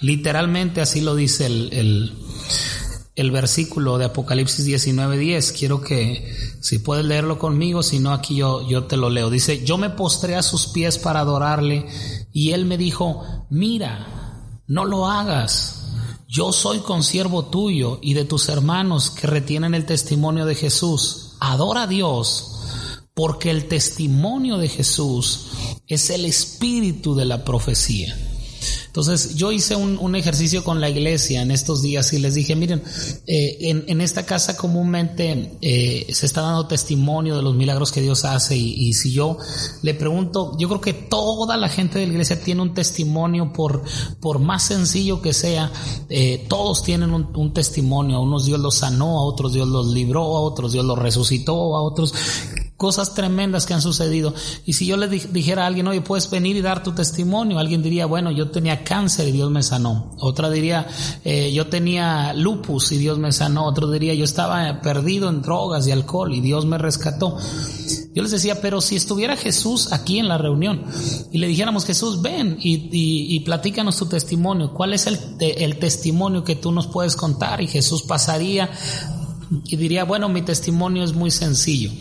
Literalmente 0.00 0.80
así 0.80 1.00
lo 1.00 1.14
dice 1.14 1.46
el 1.46 1.68
el 1.72 2.12
versículo 3.30 3.98
de 3.98 4.06
Apocalipsis 4.06 4.64
19:10. 4.64 5.52
Quiero 5.52 5.82
que 5.82 6.34
si 6.60 6.78
puedes 6.78 7.04
leerlo 7.04 7.38
conmigo, 7.38 7.82
si 7.82 7.98
no 7.98 8.12
aquí 8.12 8.36
yo, 8.36 8.66
yo 8.68 8.84
te 8.84 8.96
lo 8.96 9.10
leo. 9.10 9.30
Dice, 9.30 9.64
yo 9.64 9.76
me 9.76 9.90
postré 9.90 10.36
a 10.36 10.42
sus 10.42 10.68
pies 10.68 10.98
para 10.98 11.20
adorarle 11.20 11.86
y 12.32 12.52
él 12.52 12.64
me 12.64 12.78
dijo, 12.78 13.46
mira, 13.50 14.60
no 14.66 14.84
lo 14.84 15.06
hagas. 15.06 15.78
Yo 16.26 16.52
soy 16.52 16.78
consiervo 16.78 17.44
tuyo 17.46 17.98
y 18.00 18.14
de 18.14 18.24
tus 18.24 18.48
hermanos 18.48 19.10
que 19.10 19.26
retienen 19.26 19.74
el 19.74 19.84
testimonio 19.84 20.46
de 20.46 20.54
Jesús. 20.54 21.36
Adora 21.40 21.82
a 21.82 21.86
Dios 21.86 22.48
porque 23.14 23.50
el 23.50 23.68
testimonio 23.68 24.56
de 24.56 24.68
Jesús 24.68 25.50
es 25.86 26.08
el 26.08 26.24
espíritu 26.24 27.14
de 27.14 27.26
la 27.26 27.44
profecía. 27.44 28.16
Entonces 28.92 29.36
yo 29.36 29.52
hice 29.52 29.74
un, 29.74 30.14
ejercicio 30.14 30.62
con 30.62 30.82
la 30.82 30.90
iglesia 30.90 31.40
en 31.40 31.50
estos 31.50 31.80
días 31.80 32.12
y 32.12 32.18
les 32.18 32.34
dije, 32.34 32.54
miren, 32.54 32.82
eh, 33.26 33.56
en, 33.86 34.00
esta 34.02 34.26
casa 34.26 34.54
comúnmente 34.54 35.56
eh, 35.62 36.06
se 36.12 36.26
está 36.26 36.42
dando 36.42 36.66
testimonio 36.66 37.34
de 37.34 37.40
los 37.40 37.54
milagros 37.54 37.90
que 37.90 38.02
Dios 38.02 38.26
hace 38.26 38.54
y, 38.54 38.92
si 38.92 39.10
yo 39.10 39.38
le 39.80 39.94
pregunto, 39.94 40.58
yo 40.58 40.68
creo 40.68 40.82
que 40.82 40.92
toda 40.92 41.56
la 41.56 41.70
gente 41.70 42.00
de 42.00 42.06
la 42.06 42.12
iglesia 42.12 42.38
tiene 42.42 42.60
un 42.60 42.74
testimonio 42.74 43.50
por, 43.54 43.82
por 44.20 44.40
más 44.40 44.64
sencillo 44.64 45.22
que 45.22 45.32
sea, 45.32 45.72
eh, 46.10 46.44
todos 46.46 46.82
tienen 46.82 47.14
un, 47.14 47.34
un 47.34 47.54
testimonio, 47.54 48.18
a 48.18 48.20
unos 48.20 48.44
Dios 48.44 48.60
los 48.60 48.74
sanó, 48.74 49.20
a 49.20 49.24
otros 49.24 49.54
Dios 49.54 49.68
los 49.68 49.86
libró, 49.86 50.36
a 50.36 50.40
otros 50.42 50.70
Dios 50.70 50.84
los 50.84 50.98
resucitó, 50.98 51.76
a 51.76 51.82
otros 51.82 52.12
cosas 52.82 53.14
tremendas 53.14 53.64
que 53.64 53.74
han 53.74 53.80
sucedido. 53.80 54.34
Y 54.66 54.72
si 54.72 54.86
yo 54.86 54.96
le 54.96 55.06
dijera 55.06 55.62
a 55.62 55.66
alguien, 55.68 55.86
oye, 55.86 56.00
puedes 56.00 56.28
venir 56.28 56.56
y 56.56 56.62
dar 56.62 56.82
tu 56.82 56.90
testimonio, 56.90 57.60
alguien 57.60 57.80
diría, 57.80 58.06
bueno, 58.06 58.32
yo 58.32 58.50
tenía 58.50 58.82
cáncer 58.82 59.28
y 59.28 59.30
Dios 59.30 59.52
me 59.52 59.62
sanó. 59.62 60.16
Otra 60.18 60.50
diría, 60.50 60.88
eh, 61.24 61.52
yo 61.52 61.68
tenía 61.68 62.34
lupus 62.34 62.90
y 62.90 62.98
Dios 62.98 63.20
me 63.20 63.30
sanó. 63.30 63.66
Otro 63.66 63.88
diría, 63.88 64.14
yo 64.14 64.24
estaba 64.24 64.80
perdido 64.80 65.28
en 65.28 65.42
drogas 65.42 65.86
y 65.86 65.92
alcohol 65.92 66.34
y 66.34 66.40
Dios 66.40 66.66
me 66.66 66.76
rescató. 66.76 67.38
Yo 68.14 68.22
les 68.24 68.32
decía, 68.32 68.60
pero 68.60 68.80
si 68.80 68.96
estuviera 68.96 69.36
Jesús 69.36 69.92
aquí 69.92 70.18
en 70.18 70.26
la 70.26 70.38
reunión 70.38 70.82
y 71.30 71.38
le 71.38 71.46
dijéramos, 71.46 71.86
Jesús, 71.86 72.20
ven 72.20 72.56
y, 72.60 72.88
y, 72.90 73.40
platícanos 73.44 73.96
tu 73.96 74.06
testimonio, 74.06 74.74
¿cuál 74.74 74.92
es 74.92 75.06
el, 75.06 75.20
el 75.38 75.78
testimonio 75.78 76.42
que 76.42 76.56
tú 76.56 76.72
nos 76.72 76.88
puedes 76.88 77.14
contar? 77.14 77.62
Y 77.62 77.68
Jesús 77.68 78.02
pasaría 78.02 78.68
y 79.66 79.76
diría, 79.76 80.04
bueno, 80.04 80.28
mi 80.28 80.42
testimonio 80.42 81.04
es 81.04 81.12
muy 81.12 81.30
sencillo. 81.30 81.92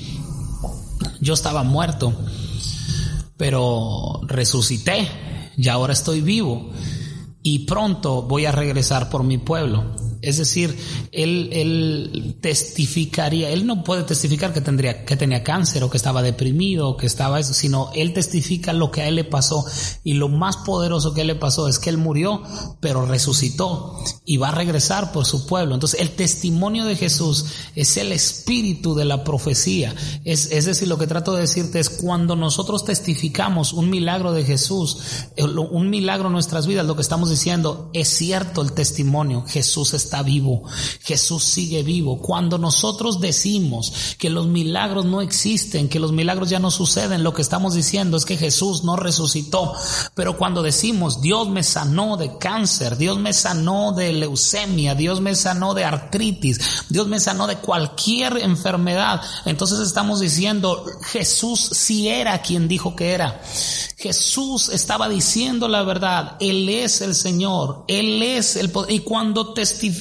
Yo 1.22 1.36
estaba 1.36 1.64
muerto, 1.64 2.14
pero 3.38 4.22
resucité 4.24 5.08
y 5.56 5.70
ahora 5.70 5.94
estoy 5.94 6.22
vivo 6.22 6.72
y 7.44 7.60
pronto 7.60 8.24
voy 8.24 8.46
a 8.46 8.52
regresar 8.52 9.10
por 9.10 9.24
mi 9.24 9.38
pueblo. 9.38 9.96
Es 10.22 10.38
decir, 10.38 10.78
él, 11.12 11.50
él 11.52 12.38
testificaría, 12.42 13.50
él 13.50 13.66
no 13.66 13.84
puede 13.84 14.04
testificar 14.04 14.54
que 14.54 14.62
tendría, 14.62 15.04
que 15.04 15.16
tenía 15.16 15.44
cáncer 15.44 15.84
o 15.84 15.90
que 15.90 15.98
estaba 15.98 16.22
deprimido 16.22 16.90
o 16.90 16.98
que 16.98 17.08
estaba 17.08 17.40
eso, 17.40 17.54
sino 17.54 17.90
él 17.96 18.14
testifica 18.14 18.74
lo 18.74 18.92
que 18.92 19.02
a 19.02 19.08
él 19.08 19.16
le 19.16 19.24
pasó 19.24 19.66
y 20.04 20.14
lo 20.14 20.30
más 20.30 20.58
poderoso 20.58 21.14
que 21.14 21.22
a 21.22 21.24
él 21.24 21.28
le 21.28 21.36
pasó 21.36 21.68
es 21.68 21.80
que 21.80 21.90
él 21.90 21.98
murió, 21.98 22.44
pero 22.80 23.06
resucitó 23.06 23.98
y 24.26 24.38
va 24.38 24.50
a 24.50 24.56
regresar 24.56 25.12
por 25.12 25.26
su 25.26 25.48
pueblo. 25.48 25.74
Entonces, 25.74 26.00
el 26.00 26.12
testimonio 26.12 26.86
de 26.86 26.96
Jesús 26.96 27.46
es 27.76 27.98
el 27.98 28.12
espíritu 28.12 28.94
de 28.96 29.06
la 29.06 29.24
profecía. 29.24 29.96
Es, 30.24 30.52
es 30.52 30.66
decir, 30.66 30.88
lo 30.88 30.98
que 30.98 31.08
trato 31.08 31.34
de 31.34 31.42
decirte 31.42 31.80
es 31.80 31.90
cuando 31.90 32.36
nosotros 32.36 32.86
testificamos 32.86 33.74
un 33.74 33.90
milagro 33.90 34.34
de 34.34 34.44
Jesús, 34.44 34.98
un 35.38 35.90
milagro 35.90 36.28
en 36.28 36.34
nuestras 36.34 36.68
vidas, 36.68 36.86
lo 36.86 36.96
que 36.96 37.02
estamos 37.02 37.30
diciendo 37.30 37.90
es 37.94 38.08
cierto 38.08 38.62
el 38.62 38.74
testimonio, 38.74 39.46
Jesús 39.48 39.94
está 39.94 40.11
está 40.12 40.24
vivo, 40.24 40.64
Jesús 41.04 41.46
sigue 41.46 41.84
vivo. 41.84 42.20
Cuando 42.20 42.58
nosotros 42.58 43.22
decimos 43.22 43.94
que 44.18 44.30
los 44.30 44.46
milagros 44.46 45.06
no 45.06 45.22
existen, 45.22 45.88
que 45.88 46.02
los 46.02 46.12
milagros 46.12 46.50
ya 46.50 46.60
no 46.60 46.70
suceden, 46.70 47.24
lo 47.24 47.34
que 47.34 47.42
estamos 47.42 47.76
diciendo 47.76 48.18
es 48.18 48.26
que 48.26 48.36
Jesús 48.36 48.84
no 48.84 48.98
resucitó. 48.98 49.74
Pero 50.14 50.38
cuando 50.38 50.64
decimos 50.64 51.22
Dios 51.22 51.48
me 51.48 51.64
sanó 51.64 52.18
de 52.18 52.38
cáncer, 52.38 52.98
Dios 52.98 53.20
me 53.20 53.32
sanó 53.32 53.94
de 53.94 54.12
leucemia, 54.12 54.96
Dios 54.96 55.22
me 55.22 55.34
sanó 55.34 55.74
de 55.74 55.86
artritis, 55.86 56.60
Dios 56.90 57.08
me 57.08 57.22
sanó 57.22 57.48
de 57.48 57.56
cualquier 57.56 58.36
enfermedad, 58.38 59.22
entonces 59.46 59.80
estamos 59.80 60.20
diciendo 60.20 60.84
Jesús 61.04 61.70
sí 61.72 62.10
era 62.10 62.42
quien 62.42 62.68
dijo 62.68 62.98
que 62.98 63.14
era. 63.14 63.42
Jesús 64.02 64.70
estaba 64.70 65.08
diciendo 65.08 65.68
la 65.68 65.84
verdad. 65.84 66.36
Él 66.40 66.68
es 66.70 67.02
el 67.02 67.14
Señor. 67.14 67.86
Él 67.88 68.24
es 68.24 68.56
el 68.56 68.72
poder. 68.72 68.92
Y 68.92 69.00
cuando 69.00 69.54
testificamos, 69.54 70.01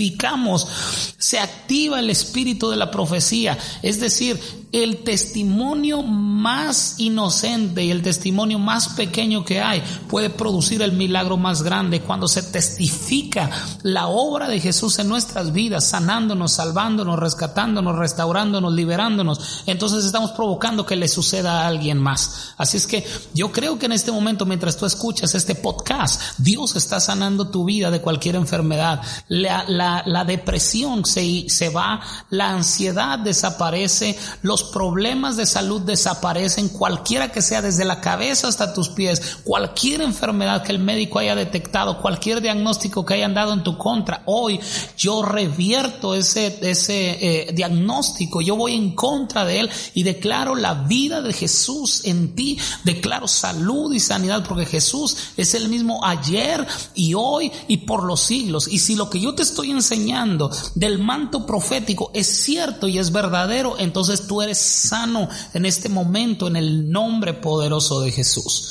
se 1.18 1.38
activa 1.38 2.00
el 2.00 2.10
espíritu 2.10 2.70
de 2.70 2.76
la 2.76 2.90
profecía. 2.90 3.58
Es 3.82 4.00
decir, 4.00 4.38
el 4.72 4.98
testimonio 5.02 6.02
más 6.02 6.94
inocente 6.98 7.82
y 7.82 7.90
el 7.90 8.02
testimonio 8.02 8.58
más 8.58 8.90
pequeño 8.90 9.44
que 9.44 9.60
hay 9.60 9.82
puede 10.08 10.30
producir 10.30 10.82
el 10.82 10.92
milagro 10.92 11.36
más 11.36 11.62
grande 11.62 12.00
cuando 12.00 12.28
se 12.28 12.42
testifica 12.42 13.50
la 13.82 14.06
obra 14.06 14.48
de 14.48 14.60
Jesús 14.60 14.98
en 14.98 15.08
nuestras 15.08 15.52
vidas, 15.52 15.88
sanándonos, 15.88 16.52
salvándonos, 16.52 17.18
rescatándonos, 17.18 17.96
restaurándonos, 17.96 18.72
liberándonos. 18.72 19.64
Entonces 19.66 20.04
estamos 20.04 20.30
provocando 20.32 20.86
que 20.86 20.96
le 20.96 21.08
suceda 21.08 21.62
a 21.62 21.66
alguien 21.66 21.98
más. 21.98 22.54
Así 22.56 22.76
es 22.76 22.86
que 22.86 23.04
yo 23.34 23.50
creo 23.50 23.78
que 23.78 23.86
en 23.86 23.92
este 23.92 24.12
momento, 24.12 24.46
mientras 24.46 24.76
tú 24.76 24.86
escuchas 24.86 25.34
este 25.34 25.54
podcast, 25.54 26.38
Dios 26.38 26.76
está 26.76 27.00
sanando 27.00 27.48
tu 27.48 27.64
vida 27.64 27.90
de 27.90 28.00
cualquier 28.00 28.36
enfermedad. 28.36 29.00
La, 29.28 29.64
la, 29.66 30.02
la 30.06 30.24
depresión 30.24 31.04
se, 31.04 31.48
se 31.48 31.68
va, 31.70 32.00
la 32.30 32.50
ansiedad 32.50 33.18
desaparece, 33.18 34.16
los 34.42 34.59
problemas 34.62 35.36
de 35.36 35.46
salud 35.46 35.82
desaparecen, 35.82 36.68
cualquiera 36.68 37.32
que 37.32 37.42
sea, 37.42 37.62
desde 37.62 37.84
la 37.84 38.00
cabeza 38.00 38.48
hasta 38.48 38.72
tus 38.72 38.88
pies, 38.88 39.38
cualquier 39.44 40.02
enfermedad 40.02 40.62
que 40.62 40.72
el 40.72 40.78
médico 40.78 41.18
haya 41.18 41.34
detectado, 41.34 42.00
cualquier 42.00 42.40
diagnóstico 42.40 43.04
que 43.04 43.14
hayan 43.14 43.34
dado 43.34 43.52
en 43.52 43.62
tu 43.62 43.76
contra, 43.76 44.22
hoy 44.26 44.60
yo 44.96 45.22
revierto 45.22 46.14
ese, 46.14 46.58
ese 46.62 47.18
eh, 47.20 47.52
diagnóstico, 47.52 48.40
yo 48.40 48.56
voy 48.56 48.74
en 48.74 48.94
contra 48.94 49.44
de 49.44 49.60
él 49.60 49.70
y 49.94 50.02
declaro 50.02 50.54
la 50.54 50.74
vida 50.74 51.22
de 51.22 51.32
Jesús 51.32 52.02
en 52.04 52.34
ti, 52.34 52.58
declaro 52.84 53.28
salud 53.28 53.92
y 53.92 54.00
sanidad, 54.00 54.44
porque 54.46 54.66
Jesús 54.66 55.16
es 55.36 55.54
el 55.54 55.68
mismo 55.68 56.04
ayer 56.04 56.66
y 56.94 57.14
hoy 57.14 57.50
y 57.68 57.78
por 57.78 58.04
los 58.04 58.20
siglos. 58.20 58.68
Y 58.68 58.78
si 58.78 58.96
lo 58.96 59.10
que 59.10 59.20
yo 59.20 59.34
te 59.34 59.42
estoy 59.42 59.70
enseñando 59.70 60.50
del 60.74 60.98
manto 60.98 61.46
profético 61.46 62.10
es 62.14 62.26
cierto 62.26 62.88
y 62.88 62.98
es 62.98 63.12
verdadero, 63.12 63.76
entonces 63.78 64.26
tú 64.26 64.42
eres 64.42 64.49
sano 64.54 65.28
en 65.54 65.66
este 65.66 65.88
momento 65.88 66.48
en 66.48 66.56
el 66.56 66.90
nombre 66.90 67.34
poderoso 67.34 68.00
de 68.00 68.12
Jesús. 68.12 68.68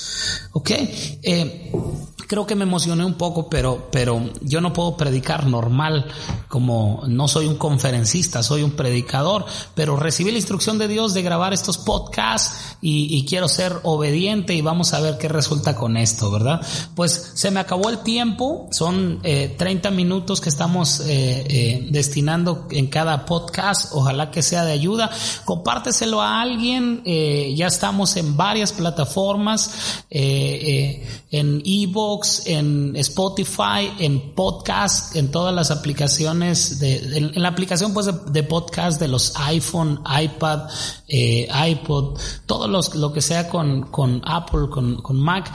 ¿Ok? 0.54 0.72
Eh, 0.72 1.72
creo 2.30 2.46
que 2.46 2.56
me 2.56 2.64
emocioné 2.64 3.04
un 3.04 3.16
poco, 3.16 3.50
pero, 3.50 3.90
pero 3.92 4.22
yo 4.42 4.62
no 4.62 4.72
puedo 4.72 4.96
predicar 4.96 5.48
normal 5.48 6.06
como 6.48 7.02
no 7.08 7.28
soy 7.28 7.48
un 7.48 7.56
conferencista, 7.56 8.44
soy 8.44 8.62
un 8.62 8.72
predicador, 8.72 9.48
pero 9.74 9.96
recibí 9.96 10.30
la 10.30 10.38
instrucción 10.38 10.78
de 10.78 10.88
Dios 10.88 11.16
de 11.16 11.24
grabar 11.24 11.54
estos 11.54 11.80
podcasts 11.80 12.78
y, 12.82 13.26
quiero 13.26 13.50
ser 13.50 13.80
obediente 13.84 14.54
y 14.54 14.62
vamos 14.62 14.94
a 14.94 15.02
ver 15.02 15.18
qué 15.18 15.28
resulta 15.28 15.76
con 15.76 15.98
esto, 15.98 16.30
¿verdad? 16.30 16.62
Pues 16.96 17.32
se 17.34 17.50
me 17.50 17.60
acabó 17.60 17.90
el 17.90 18.00
tiempo, 18.00 18.68
son 18.72 19.22
30 19.22 19.90
eh, 19.90 19.92
minutos 19.92 20.40
que 20.40 20.50
estamos 20.50 21.00
eh, 21.02 21.46
eh, 21.50 21.88
destinando 21.90 22.68
en 22.70 22.88
cada 22.88 23.26
podcast, 23.26 23.92
ojalá 23.94 24.30
que 24.30 24.44
sea 24.44 24.66
de 24.66 24.72
ayuda, 24.72 25.10
compárteselo 25.46 26.22
a 26.22 26.42
alguien, 26.42 27.04
ya 27.56 27.68
estamos 27.68 28.16
en 28.18 28.38
varias 28.38 28.72
plataformas, 28.72 30.06
en 30.10 31.62
En 32.46 32.96
Spotify, 32.96 33.92
en 34.00 34.34
podcast, 34.34 35.16
en 35.16 35.32
todas 35.32 35.54
las 35.54 35.72
aplicaciones, 35.72 36.80
de, 36.80 37.18
en, 37.18 37.42
la 37.42 37.50
aplicación 37.50 37.94
pues 37.94 38.10
de, 38.32 38.44
podcast 38.44 39.00
de 39.00 39.08
los 39.08 39.34
iPhone, 39.38 40.02
iPad, 40.22 40.70
eh, 41.08 41.48
iPod, 41.70 42.20
todo 42.46 42.68
los, 42.68 42.96
lo 42.96 43.14
que 43.14 43.22
sea 43.22 43.48
con, 43.48 43.84
con 43.84 44.22
Apple, 44.26 44.70
con, 44.70 45.02
con 45.02 45.18
Mac, 45.18 45.52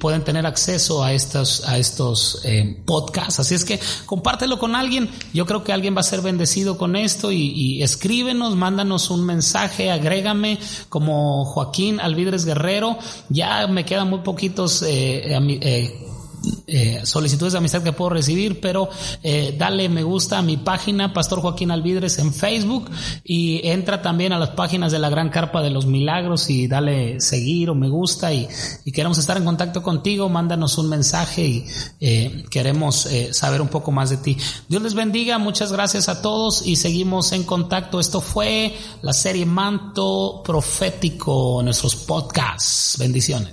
pueden 0.00 0.24
tener 0.24 0.46
acceso 0.46 1.02
a 1.02 1.12
estos, 1.12 1.66
a 1.66 1.78
estos 1.78 2.40
eh, 2.44 2.82
podcasts. 2.84 3.40
Así 3.40 3.54
es 3.54 3.64
que 3.64 3.80
compártelo 4.06 4.58
con 4.58 4.74
alguien. 4.74 5.10
Yo 5.32 5.46
creo 5.46 5.64
que 5.64 5.72
alguien 5.72 5.96
va 5.96 6.00
a 6.00 6.04
ser 6.04 6.20
bendecido 6.20 6.78
con 6.78 6.96
esto 6.96 7.32
y, 7.32 7.50
y 7.50 7.82
escríbenos, 7.82 8.56
mándanos 8.56 9.10
un 9.10 9.24
mensaje, 9.24 9.90
agrégame 9.90 10.58
como 10.88 11.44
Joaquín 11.44 12.00
Alvidres 12.00 12.44
Guerrero. 12.44 12.98
Ya 13.28 13.66
me 13.66 13.84
quedan 13.84 14.10
muy 14.10 14.20
poquitos 14.20 14.82
eh, 14.82 15.36
eh 15.60 15.93
eh, 16.66 17.00
solicitudes 17.04 17.52
de 17.52 17.58
amistad 17.58 17.82
que 17.82 17.92
puedo 17.92 18.10
recibir, 18.10 18.60
pero 18.60 18.88
eh, 19.22 19.54
dale 19.56 19.88
me 19.88 20.02
gusta 20.02 20.38
a 20.38 20.42
mi 20.42 20.56
página, 20.56 21.12
Pastor 21.12 21.40
Joaquín 21.40 21.70
Alvidres 21.70 22.18
en 22.18 22.32
Facebook 22.32 22.90
y 23.22 23.66
entra 23.68 24.02
también 24.02 24.32
a 24.32 24.38
las 24.38 24.50
páginas 24.50 24.92
de 24.92 24.98
la 24.98 25.10
Gran 25.10 25.28
Carpa 25.28 25.62
de 25.62 25.70
los 25.70 25.86
Milagros 25.86 26.48
y 26.50 26.66
dale 26.66 27.20
seguir 27.20 27.70
o 27.70 27.74
me 27.74 27.88
gusta 27.88 28.32
y, 28.32 28.48
queremos 28.92 29.18
estar 29.18 29.36
en 29.36 29.44
contacto 29.44 29.82
contigo, 29.82 30.28
mándanos 30.28 30.78
un 30.78 30.88
mensaje 30.88 31.44
y 31.44 31.66
eh, 32.00 32.44
queremos 32.48 33.08
saber 33.32 33.60
un 33.60 33.68
poco 33.68 33.90
más 33.90 34.10
de 34.10 34.18
ti. 34.18 34.36
Dios 34.68 34.80
les 34.82 34.94
bendiga, 34.94 35.38
muchas 35.38 35.72
gracias 35.72 36.08
a 36.08 36.22
todos 36.22 36.64
y 36.64 36.76
seguimos 36.76 37.32
en 37.32 37.42
contacto. 37.42 37.98
Esto 37.98 38.20
fue 38.20 38.76
la 39.02 39.12
serie 39.12 39.46
Manto 39.46 40.42
Profético, 40.44 41.60
nuestros 41.62 41.96
podcasts. 41.96 42.96
Bendiciones. 42.98 43.50